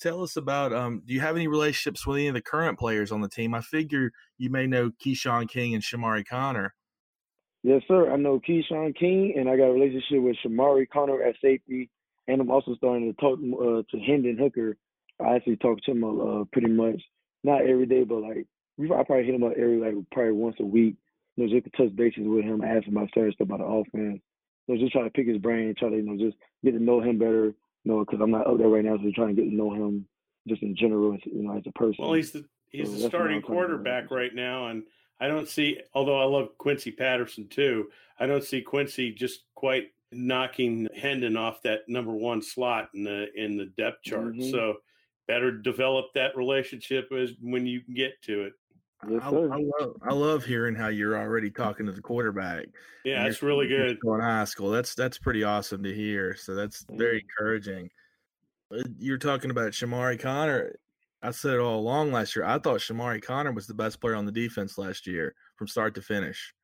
tell 0.00 0.22
us 0.22 0.36
about 0.36 0.72
um, 0.72 1.02
do 1.06 1.12
you 1.12 1.20
have 1.20 1.36
any 1.36 1.48
relationships 1.48 2.06
with 2.06 2.18
any 2.18 2.28
of 2.28 2.34
the 2.34 2.42
current 2.42 2.78
players 2.78 3.12
on 3.12 3.20
the 3.20 3.28
team? 3.28 3.54
I 3.54 3.60
figure 3.60 4.10
you 4.38 4.50
may 4.50 4.66
know 4.66 4.90
Keshawn 5.04 5.48
King 5.48 5.74
and 5.74 5.82
Chamarri 5.82 6.26
Conner. 6.26 6.74
Yes, 7.62 7.82
sir. 7.88 8.12
I 8.12 8.16
know 8.16 8.40
Keshawn 8.40 8.96
King, 8.96 9.34
and 9.36 9.48
I 9.48 9.56
got 9.56 9.64
a 9.64 9.72
relationship 9.72 10.22
with 10.22 10.36
Chamarri 10.44 10.88
Conner 10.88 11.22
at 11.22 11.34
safety, 11.42 11.90
and 12.28 12.40
I'm 12.40 12.50
also 12.50 12.74
starting 12.76 13.12
to 13.12 13.20
talk 13.20 13.38
uh, 13.38 13.82
to 13.90 14.00
Hendon 14.04 14.38
Hooker. 14.38 14.76
I 15.20 15.34
actually 15.34 15.56
talk 15.56 15.78
to 15.82 15.90
him 15.90 16.04
uh, 16.04 16.44
pretty 16.52 16.68
much 16.68 17.00
not 17.42 17.62
every 17.62 17.86
day, 17.86 18.04
but 18.04 18.22
like 18.22 18.46
I 18.80 19.02
probably 19.02 19.24
hit 19.24 19.34
him 19.34 19.42
up 19.42 19.52
every 19.56 19.78
like 19.78 19.94
probably 20.12 20.32
once 20.32 20.56
a 20.60 20.64
week. 20.64 20.96
You 21.36 21.46
know, 21.46 21.52
just 21.52 21.64
to 21.64 21.70
touch 21.76 21.94
bases 21.96 22.22
with 22.24 22.44
him, 22.44 22.62
ask 22.62 22.86
him 22.86 22.96
about 22.96 23.10
certain 23.14 23.32
stuff 23.32 23.46
about 23.46 23.58
the 23.58 23.64
offense. 23.64 24.20
So 24.66 24.76
just 24.76 24.92
try 24.92 25.02
to 25.02 25.10
pick 25.10 25.26
his 25.26 25.38
brain, 25.38 25.74
try 25.76 25.88
to 25.90 25.96
you 25.96 26.02
know 26.02 26.16
just 26.16 26.36
get 26.64 26.72
to 26.72 26.82
know 26.82 27.00
him 27.00 27.18
better, 27.18 27.54
you 27.84 27.92
know, 27.92 28.00
because 28.00 28.20
I'm 28.20 28.30
not 28.30 28.46
up 28.46 28.58
there 28.58 28.68
right 28.68 28.84
now, 28.84 28.96
so 28.96 29.04
we're 29.04 29.12
trying 29.12 29.34
to 29.34 29.42
get 29.42 29.48
to 29.48 29.54
know 29.54 29.72
him 29.72 30.06
just 30.46 30.62
in 30.62 30.76
general, 30.76 31.16
you 31.24 31.42
know, 31.42 31.56
as 31.56 31.64
a 31.66 31.72
person. 31.72 32.04
Well, 32.04 32.14
he's 32.14 32.32
the 32.32 32.44
he's 32.70 32.88
so 32.88 32.96
the 32.96 33.08
starting 33.08 33.42
quarterback 33.42 34.10
right 34.10 34.34
now, 34.34 34.68
and 34.68 34.82
I 35.20 35.28
don't 35.28 35.48
see. 35.48 35.80
Although 35.94 36.20
I 36.20 36.24
love 36.24 36.56
Quincy 36.58 36.90
Patterson 36.90 37.48
too, 37.48 37.90
I 38.18 38.26
don't 38.26 38.44
see 38.44 38.62
Quincy 38.62 39.12
just 39.12 39.44
quite 39.54 39.92
knocking 40.10 40.88
Hendon 40.96 41.36
off 41.36 41.62
that 41.62 41.88
number 41.88 42.12
one 42.12 42.42
slot 42.42 42.88
in 42.94 43.04
the 43.04 43.26
in 43.34 43.56
the 43.56 43.66
depth 43.66 44.02
chart. 44.02 44.34
Mm-hmm. 44.34 44.50
So 44.50 44.78
better 45.26 45.52
develop 45.52 46.06
that 46.14 46.36
relationship 46.36 47.12
as 47.12 47.32
when 47.40 47.66
you 47.66 47.82
can 47.82 47.94
get 47.94 48.20
to 48.22 48.44
it. 48.44 48.52
Yes, 49.08 49.20
I. 49.22 49.28
I 49.28 49.30
love 49.78 49.96
I 50.02 50.12
love 50.12 50.44
hearing 50.44 50.74
how 50.74 50.88
you're 50.88 51.16
already 51.16 51.50
talking 51.50 51.86
to 51.86 51.92
the 51.92 52.00
quarterback. 52.02 52.66
Yeah, 53.04 53.14
You're- 53.14 53.24
that's 53.28 53.42
really 53.42 53.68
good. 53.68 53.98
still 53.98 54.14
in 54.14 54.20
high 54.20 54.44
school. 54.44 54.70
That's 54.70 54.94
that's 54.94 55.18
pretty 55.18 55.44
awesome 55.44 55.82
to 55.84 55.94
hear. 55.94 56.34
So 56.34 56.54
that's 56.54 56.84
very 56.90 57.18
Mhm. 57.18 57.22
encouraging. 57.22 57.90
Uh, 58.72 58.82
You're 58.98 59.18
talking 59.18 59.50
about 59.50 59.72
Chamarri 59.72 60.18
Conner. 60.18 60.76
I 61.22 61.30
said 61.30 61.54
it 61.54 61.60
all 61.60 61.78
along 61.80 62.12
last 62.12 62.34
year. 62.36 62.44
I 62.44 62.58
thought 62.58 62.80
Chamarri 62.80 63.22
Conner 63.22 63.52
was 63.52 63.66
the 63.66 63.74
best 63.74 64.00
player 64.00 64.14
on 64.14 64.26
the 64.26 64.32
defense 64.32 64.76
last 64.78 65.06
year 65.06 65.34
from 65.56 65.68
start 65.68 65.94
to 65.94 66.02
finish. 66.02 66.54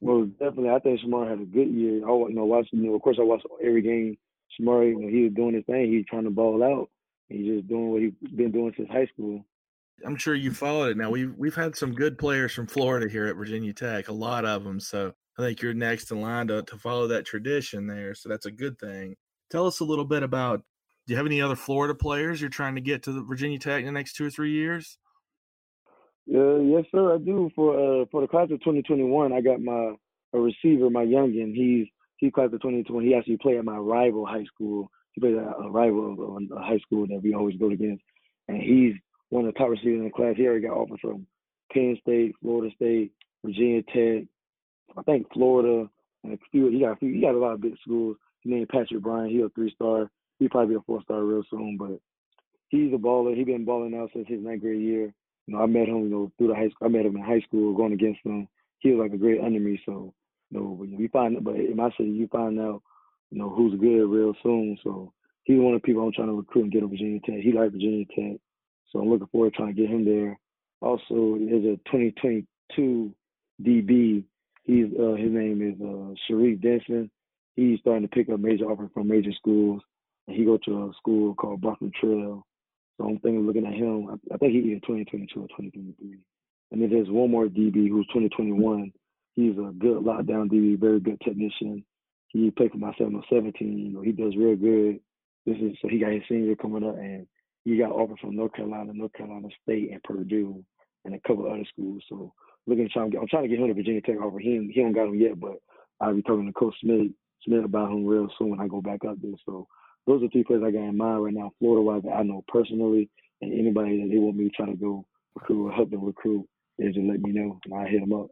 Well, 0.00 0.24
definitely, 0.26 0.70
I 0.70 0.78
think 0.80 1.00
Shamar 1.00 1.28
had 1.28 1.40
a 1.40 1.44
good 1.46 1.68
year. 1.68 2.06
I 2.06 2.10
wa- 2.10 2.26
you 2.28 2.34
know 2.34 2.44
watching. 2.44 2.80
You 2.80 2.88
know, 2.90 2.94
of 2.96 3.02
course, 3.02 3.18
I 3.18 3.22
watched 3.22 3.46
every 3.62 3.82
game. 3.82 4.18
Shamar, 4.58 4.88
you 4.88 5.00
know, 5.00 5.08
he 5.08 5.22
was 5.24 5.32
doing 5.32 5.54
his 5.54 5.64
thing. 5.64 5.90
He 5.90 5.96
was 5.98 6.06
trying 6.06 6.24
to 6.24 6.30
ball 6.30 6.62
out. 6.62 6.90
He's 7.28 7.46
just 7.46 7.68
doing 7.68 7.90
what 7.90 8.02
he's 8.02 8.12
been 8.34 8.50
doing 8.52 8.74
since 8.76 8.88
high 8.90 9.06
school. 9.06 9.44
I'm 10.04 10.16
sure 10.16 10.34
you 10.34 10.52
followed 10.52 10.90
it. 10.90 10.96
Now 10.96 11.10
we've 11.10 11.34
we've 11.36 11.54
had 11.54 11.76
some 11.76 11.92
good 11.92 12.18
players 12.18 12.52
from 12.52 12.66
Florida 12.66 13.08
here 13.08 13.26
at 13.26 13.36
Virginia 13.36 13.72
Tech, 13.72 14.08
a 14.08 14.12
lot 14.12 14.44
of 14.44 14.64
them. 14.64 14.80
So 14.80 15.12
I 15.38 15.42
think 15.42 15.62
you're 15.62 15.74
next 15.74 16.10
in 16.10 16.20
line 16.20 16.48
to 16.48 16.62
to 16.62 16.76
follow 16.78 17.06
that 17.08 17.26
tradition 17.26 17.86
there. 17.86 18.14
So 18.14 18.28
that's 18.28 18.46
a 18.46 18.50
good 18.50 18.78
thing. 18.78 19.16
Tell 19.50 19.66
us 19.66 19.80
a 19.80 19.84
little 19.84 20.04
bit 20.04 20.22
about. 20.22 20.62
Do 21.06 21.12
you 21.12 21.18
have 21.18 21.26
any 21.26 21.42
other 21.42 21.56
Florida 21.56 21.94
players 21.94 22.40
you're 22.40 22.48
trying 22.48 22.76
to 22.76 22.80
get 22.80 23.02
to 23.02 23.24
Virginia 23.26 23.58
Tech 23.58 23.80
in 23.80 23.86
the 23.86 23.92
next 23.92 24.14
two 24.14 24.24
or 24.24 24.30
three 24.30 24.52
years? 24.52 24.96
Yeah, 26.26 26.56
yes, 26.62 26.84
sir. 26.90 27.14
I 27.14 27.18
do. 27.18 27.50
For 27.54 27.74
uh, 27.74 28.04
for 28.10 28.22
the 28.22 28.28
class 28.28 28.44
of 28.44 28.60
2021, 28.60 29.32
I 29.32 29.40
got 29.40 29.60
my 29.60 29.94
a 30.32 30.38
receiver, 30.38 30.90
my 30.90 31.04
youngin. 31.04 31.54
He's 31.54 31.86
he 32.16 32.30
class 32.30 32.46
of 32.46 32.62
2020. 32.62 33.06
He 33.06 33.14
actually 33.14 33.36
played 33.36 33.58
at 33.58 33.64
my 33.64 33.76
rival 33.76 34.24
high 34.24 34.44
school. 34.44 34.90
He 35.12 35.20
played 35.20 35.36
at 35.36 35.42
a 35.42 35.70
rival 35.70 36.12
of 36.12 36.42
a 36.56 36.60
high 36.62 36.78
school 36.78 37.06
that 37.06 37.20
we 37.22 37.34
always 37.34 37.56
go 37.56 37.70
against, 37.70 38.02
and 38.48 38.56
he's 38.56 38.94
one 39.34 39.46
of 39.46 39.52
the 39.52 39.58
top 39.58 39.70
receivers 39.70 39.98
in 39.98 40.04
the 40.04 40.10
class. 40.10 40.36
He 40.36 40.46
already 40.46 40.62
got 40.62 40.76
offers 40.76 41.00
from 41.00 41.26
Penn 41.72 41.98
State, 42.00 42.36
Florida 42.40 42.72
State, 42.76 43.10
Virginia 43.44 43.82
Tech, 43.82 44.28
I 44.96 45.02
think 45.02 45.26
Florida, 45.32 45.90
and 46.22 46.34
a 46.34 46.38
few. 46.52 46.68
He 46.68 46.78
got 46.78 46.92
a 46.92 46.96
few. 46.96 47.12
He 47.12 47.20
got 47.20 47.34
a 47.34 47.38
lot 47.38 47.54
of 47.54 47.60
big 47.60 47.74
schools. 47.82 48.16
His 48.42 48.52
name 48.52 48.66
Patrick 48.70 49.02
Bryan. 49.02 49.30
He 49.30 49.40
a 49.40 49.48
three 49.48 49.74
star. 49.74 50.08
He 50.38 50.48
probably 50.48 50.76
be 50.76 50.78
a 50.78 50.82
four 50.86 51.02
star 51.02 51.24
real 51.24 51.42
soon, 51.50 51.76
but 51.76 51.98
he's 52.68 52.94
a 52.94 52.96
baller. 52.96 53.36
He 53.36 53.42
been 53.42 53.64
balling 53.64 53.96
out 53.96 54.10
since 54.14 54.28
his 54.28 54.40
ninth 54.40 54.62
grade 54.62 54.80
year. 54.80 55.12
You 55.46 55.54
know, 55.54 55.62
I 55.62 55.66
met 55.66 55.88
him, 55.88 56.04
you 56.04 56.10
know, 56.10 56.32
through 56.38 56.48
the 56.48 56.54
high 56.54 56.68
school. 56.68 56.86
I 56.86 56.88
met 56.88 57.04
him 57.04 57.16
in 57.16 57.22
high 57.22 57.40
school, 57.40 57.74
going 57.74 57.92
against 57.92 58.20
him. 58.24 58.46
He 58.78 58.90
was 58.90 59.02
like 59.02 59.14
a 59.14 59.18
great 59.18 59.40
under 59.40 59.58
me. 59.58 59.80
So, 59.84 60.14
you 60.50 60.60
know, 60.60 60.66
when 60.68 60.96
we 60.96 61.08
find, 61.08 61.42
but 61.42 61.56
in 61.56 61.74
my 61.74 61.90
city, 61.96 62.10
you 62.10 62.28
find 62.28 62.60
out, 62.60 62.82
you 63.32 63.38
know, 63.38 63.50
who's 63.50 63.78
good 63.80 64.06
real 64.06 64.34
soon. 64.44 64.78
So 64.84 65.12
he's 65.42 65.58
one 65.58 65.74
of 65.74 65.82
the 65.82 65.86
people 65.86 66.04
I'm 66.04 66.12
trying 66.12 66.28
to 66.28 66.34
recruit 66.34 66.64
and 66.64 66.72
get 66.72 66.80
to 66.80 66.86
Virginia 66.86 67.18
Tech. 67.26 67.40
He 67.40 67.52
likes 67.52 67.72
Virginia 67.72 68.04
Tech, 68.14 68.40
so 68.90 69.00
I'm 69.00 69.08
looking 69.08 69.28
forward 69.28 69.52
to 69.52 69.56
trying 69.56 69.74
to 69.74 69.80
get 69.80 69.90
him 69.90 70.04
there. 70.04 70.38
Also, 70.80 71.38
there's 71.38 71.64
a 71.64 71.76
2022 71.90 73.14
DB. 73.62 74.24
He's 74.64 74.86
uh, 74.98 75.14
his 75.14 75.32
name 75.32 75.60
is 75.62 75.80
uh, 75.80 76.14
Sharif 76.26 76.60
Denson. 76.60 77.10
He's 77.56 77.80
starting 77.80 78.02
to 78.02 78.08
pick 78.08 78.28
up 78.28 78.40
major 78.40 78.64
offers 78.64 78.90
from 78.92 79.08
major 79.08 79.32
schools, 79.36 79.82
and 80.26 80.36
he 80.36 80.44
go 80.44 80.58
to 80.64 80.84
a 80.84 80.92
school 80.98 81.34
called 81.34 81.60
Bartram 81.60 81.92
Trail. 82.00 82.46
So 82.96 83.04
I'm 83.04 83.18
thinking, 83.20 83.38
of 83.38 83.44
looking 83.44 83.66
at 83.66 83.74
him, 83.74 84.08
I, 84.08 84.34
I 84.34 84.38
think 84.38 84.52
he's 84.52 84.64
either 84.64 84.80
2022 84.80 85.40
or 85.40 85.48
2023. 85.48 86.18
And 86.72 86.82
then 86.82 86.90
there's 86.90 87.08
one 87.08 87.30
more 87.30 87.46
DB 87.46 87.88
who's 87.88 88.06
2021. 88.08 88.92
He's 89.34 89.56
a 89.58 89.72
good 89.78 89.98
lockdown 89.98 90.50
DB, 90.50 90.78
very 90.78 91.00
good 91.00 91.20
technician. 91.20 91.84
He 92.28 92.50
played 92.50 92.72
for 92.72 92.78
my 92.78 92.92
717. 92.98 93.78
You 93.78 93.92
know, 93.92 94.02
he 94.02 94.12
does 94.12 94.36
real 94.36 94.56
good. 94.56 95.00
This 95.46 95.56
is 95.58 95.76
so 95.82 95.88
he 95.88 95.98
got 95.98 96.12
his 96.12 96.22
senior 96.28 96.56
coming 96.56 96.84
up, 96.84 96.96
and 96.96 97.26
he 97.64 97.78
got 97.78 97.92
offers 97.92 98.18
from 98.20 98.36
North 98.36 98.52
Carolina, 98.54 98.92
North 98.92 99.12
Carolina 99.14 99.48
State, 99.62 99.90
and 99.92 100.02
Purdue, 100.02 100.64
and 101.04 101.14
a 101.14 101.20
couple 101.26 101.50
other 101.50 101.64
schools. 101.72 102.02
So 102.08 102.32
looking 102.66 102.88
to 102.88 102.92
try 102.92 103.02
I'm 103.02 103.28
trying 103.28 103.42
to 103.44 103.48
get 103.48 103.58
him 103.58 103.68
to 103.68 103.74
Virginia 103.74 104.00
Tech 104.00 104.20
offer. 104.20 104.38
He 104.38 104.70
he 104.72 104.82
don't 104.82 104.92
got 104.92 105.08
him 105.08 105.18
yet, 105.18 105.38
but 105.40 105.56
I'll 106.00 106.14
be 106.14 106.22
talking 106.22 106.46
to 106.46 106.52
Coach 106.52 106.74
Smith 106.80 107.10
Smith 107.44 107.64
about 107.64 107.90
him 107.90 108.06
real 108.06 108.28
soon 108.38 108.50
when 108.50 108.60
I 108.60 108.68
go 108.68 108.80
back 108.80 109.04
up 109.04 109.16
there. 109.20 109.32
So 109.44 109.66
those 110.06 110.22
are 110.22 110.28
three 110.28 110.44
players 110.44 110.62
I 110.64 110.70
got 110.70 110.88
in 110.88 110.96
mind 110.96 111.24
right 111.24 111.34
now, 111.34 111.52
Florida 111.58 111.82
wise 111.82 112.02
that 112.04 112.16
I 112.16 112.22
know 112.22 112.44
personally, 112.48 113.08
and 113.40 113.52
anybody 113.52 114.02
that 114.02 114.10
they 114.10 114.18
want 114.18 114.36
me 114.36 114.44
to 114.44 114.50
try 114.50 114.66
to 114.66 114.76
go 114.76 115.04
recruit 115.34 115.68
or 115.68 115.72
help 115.72 115.90
them 115.90 116.04
recruit, 116.04 116.46
they 116.78 116.86
just 116.86 116.98
let 116.98 117.20
me 117.20 117.32
know 117.32 117.58
and 117.64 117.74
I 117.74 117.88
hit 117.88 118.00
them 118.00 118.12
up. 118.12 118.28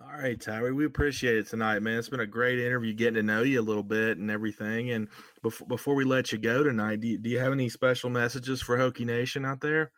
All 0.00 0.16
right, 0.16 0.40
Tyree, 0.40 0.70
we 0.70 0.84
appreciate 0.84 1.38
it 1.38 1.48
tonight, 1.48 1.82
man. 1.82 1.98
It's 1.98 2.08
been 2.08 2.20
a 2.20 2.26
great 2.26 2.60
interview, 2.60 2.94
getting 2.94 3.14
to 3.14 3.22
know 3.24 3.42
you 3.42 3.60
a 3.60 3.62
little 3.62 3.82
bit 3.82 4.16
and 4.16 4.30
everything. 4.30 4.92
And 4.92 5.08
before 5.42 5.66
before 5.66 5.96
we 5.96 6.04
let 6.04 6.30
you 6.30 6.38
go 6.38 6.62
tonight, 6.62 7.00
do 7.00 7.08
you, 7.08 7.18
do 7.18 7.28
you 7.28 7.40
have 7.40 7.50
any 7.50 7.68
special 7.68 8.08
messages 8.08 8.62
for 8.62 8.78
Hokie 8.78 9.04
Nation 9.04 9.44
out 9.44 9.60
there? 9.60 9.90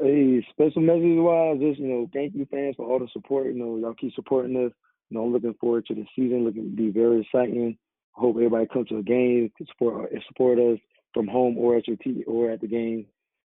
Hey, 0.00 0.46
special 0.50 0.82
message 0.82 1.18
wise, 1.18 1.58
just 1.58 1.80
you 1.80 1.88
know, 1.88 2.08
thank 2.12 2.32
you 2.36 2.46
fans 2.48 2.76
for 2.76 2.86
all 2.86 3.00
the 3.00 3.08
support. 3.12 3.46
You 3.46 3.54
know, 3.54 3.76
y'all 3.76 3.94
keep 3.94 4.14
supporting 4.14 4.54
us. 4.54 4.72
You 5.10 5.16
know, 5.18 5.24
I'm 5.24 5.32
looking 5.32 5.54
forward 5.60 5.86
to 5.86 5.96
the 5.96 6.04
season. 6.14 6.44
Looking 6.44 6.70
to 6.70 6.76
be 6.76 6.90
very 6.90 7.22
exciting. 7.22 7.76
Hope 8.12 8.36
everybody 8.36 8.66
comes 8.72 8.88
to 8.90 8.98
the 8.98 9.02
game 9.02 9.50
to 9.58 9.66
support 9.66 10.12
uh, 10.12 10.20
support 10.28 10.60
us 10.60 10.78
from 11.12 11.26
home 11.26 11.58
or 11.58 11.76
at 11.76 11.88
your 11.88 11.96
TV 11.96 12.22
or 12.28 12.52
at 12.52 12.60
the 12.60 12.68
game. 12.68 13.06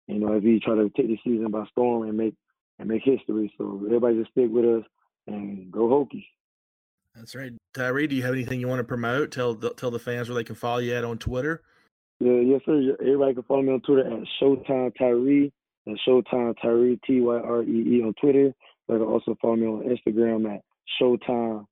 You 0.08 0.18
know, 0.18 0.36
as 0.36 0.42
we 0.42 0.58
try 0.58 0.74
to 0.74 0.90
take 0.96 1.06
the 1.06 1.18
season 1.22 1.52
by 1.52 1.64
storm 1.70 2.08
and 2.08 2.18
make 2.18 2.34
and 2.80 2.88
make 2.88 3.02
history. 3.04 3.54
So 3.56 3.82
everybody 3.86 4.18
just 4.18 4.32
stick 4.32 4.50
with 4.50 4.64
us 4.64 4.84
and 5.32 5.72
go 5.72 5.88
Hokies. 5.88 6.26
That's 7.14 7.34
right, 7.34 7.52
Tyree. 7.74 8.06
Do 8.06 8.14
you 8.14 8.22
have 8.22 8.34
anything 8.34 8.60
you 8.60 8.68
want 8.68 8.78
to 8.78 8.84
promote? 8.84 9.32
Tell 9.32 9.54
the, 9.54 9.70
tell 9.70 9.90
the 9.90 9.98
fans 9.98 10.28
where 10.28 10.36
they 10.36 10.44
can 10.44 10.54
follow 10.54 10.78
you 10.78 10.94
at 10.94 11.04
on 11.04 11.18
Twitter. 11.18 11.62
Yeah, 12.20 12.40
yes, 12.40 12.60
sir. 12.66 12.96
Everybody 13.00 13.34
can 13.34 13.42
follow 13.44 13.62
me 13.62 13.72
on 13.72 13.80
Twitter 13.80 14.06
at 14.06 14.26
Showtime 14.40 14.92
Tyree. 14.96 15.52
That's 15.86 15.98
Showtime 16.06 16.54
Tyree, 16.60 17.00
T 17.06 17.20
Y 17.20 17.36
R 17.36 17.62
E 17.62 17.66
E 17.66 18.02
on 18.04 18.14
Twitter. 18.20 18.52
They 18.88 18.94
can 18.94 19.02
also 19.02 19.36
follow 19.40 19.56
me 19.56 19.66
on 19.66 19.84
Instagram 19.84 20.54
at 20.54 20.62
Showtime 21.00 21.66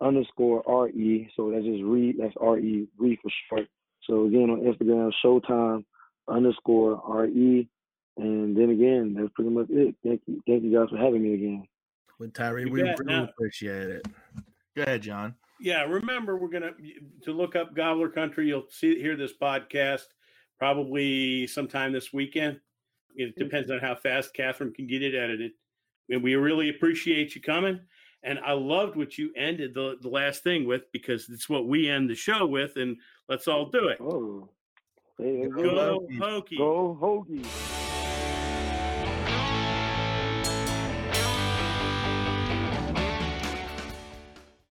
underscore 0.00 0.62
R 0.66 0.88
E. 0.88 1.28
So 1.36 1.50
that's 1.50 1.64
just 1.64 1.84
Re, 1.84 2.14
that's 2.18 2.34
R 2.40 2.58
E, 2.58 2.88
Re 2.98 3.18
for 3.22 3.30
short. 3.48 3.68
So 4.08 4.24
again, 4.24 4.50
on 4.50 4.60
Instagram, 4.60 5.12
Showtime 5.24 5.84
underscore 6.28 7.00
R 7.06 7.26
E. 7.26 7.68
And 8.16 8.56
then 8.56 8.70
again, 8.70 9.14
that's 9.16 9.32
pretty 9.34 9.50
much 9.50 9.66
it. 9.70 9.94
Thank 10.02 10.22
you. 10.26 10.42
Thank 10.46 10.64
you 10.64 10.78
guys 10.78 10.88
for 10.90 10.96
having 10.96 11.22
me 11.22 11.34
again. 11.34 11.66
With 12.20 12.34
Tyree, 12.34 12.66
You 12.66 12.70
we 12.70 12.82
bet. 12.82 12.98
really 13.00 13.12
Now- 13.14 13.24
appreciate 13.24 13.88
it. 13.88 14.06
Go 14.76 14.82
ahead, 14.82 15.02
John. 15.02 15.34
Yeah, 15.58 15.82
remember 15.84 16.36
we're 16.36 16.48
gonna 16.48 16.72
to 17.22 17.32
look 17.32 17.56
up 17.56 17.74
Gobbler 17.74 18.08
Country. 18.10 18.46
You'll 18.46 18.66
see 18.70 19.00
hear 19.00 19.16
this 19.16 19.32
podcast 19.36 20.04
probably 20.58 21.46
sometime 21.46 21.92
this 21.92 22.12
weekend. 22.12 22.60
It 23.16 23.34
depends 23.36 23.70
on 23.70 23.78
how 23.80 23.94
fast 23.94 24.34
Catherine 24.34 24.72
can 24.72 24.86
get 24.86 25.02
it 25.02 25.14
edited. 25.14 25.52
And 26.10 26.22
we 26.22 26.34
really 26.36 26.68
appreciate 26.70 27.34
you 27.34 27.40
coming. 27.40 27.80
And 28.22 28.38
I 28.40 28.52
loved 28.52 28.96
what 28.96 29.16
you 29.18 29.32
ended 29.34 29.72
the, 29.74 29.96
the 30.00 30.08
last 30.08 30.42
thing 30.42 30.66
with 30.66 30.82
because 30.92 31.28
it's 31.30 31.48
what 31.48 31.66
we 31.66 31.88
end 31.88 32.08
the 32.10 32.14
show 32.14 32.46
with, 32.46 32.76
and 32.76 32.96
let's 33.28 33.48
all 33.48 33.66
do 33.66 33.88
it. 33.88 33.98
Oh, 34.00 34.50
hey, 35.18 35.42
let's 35.44 35.54
Go 35.54 35.62
go. 35.62 35.74
Go 35.74 36.06
Hokies. 36.10 36.18
Hokies. 36.18 36.58
Go 36.58 36.98
Hokies. 37.00 37.79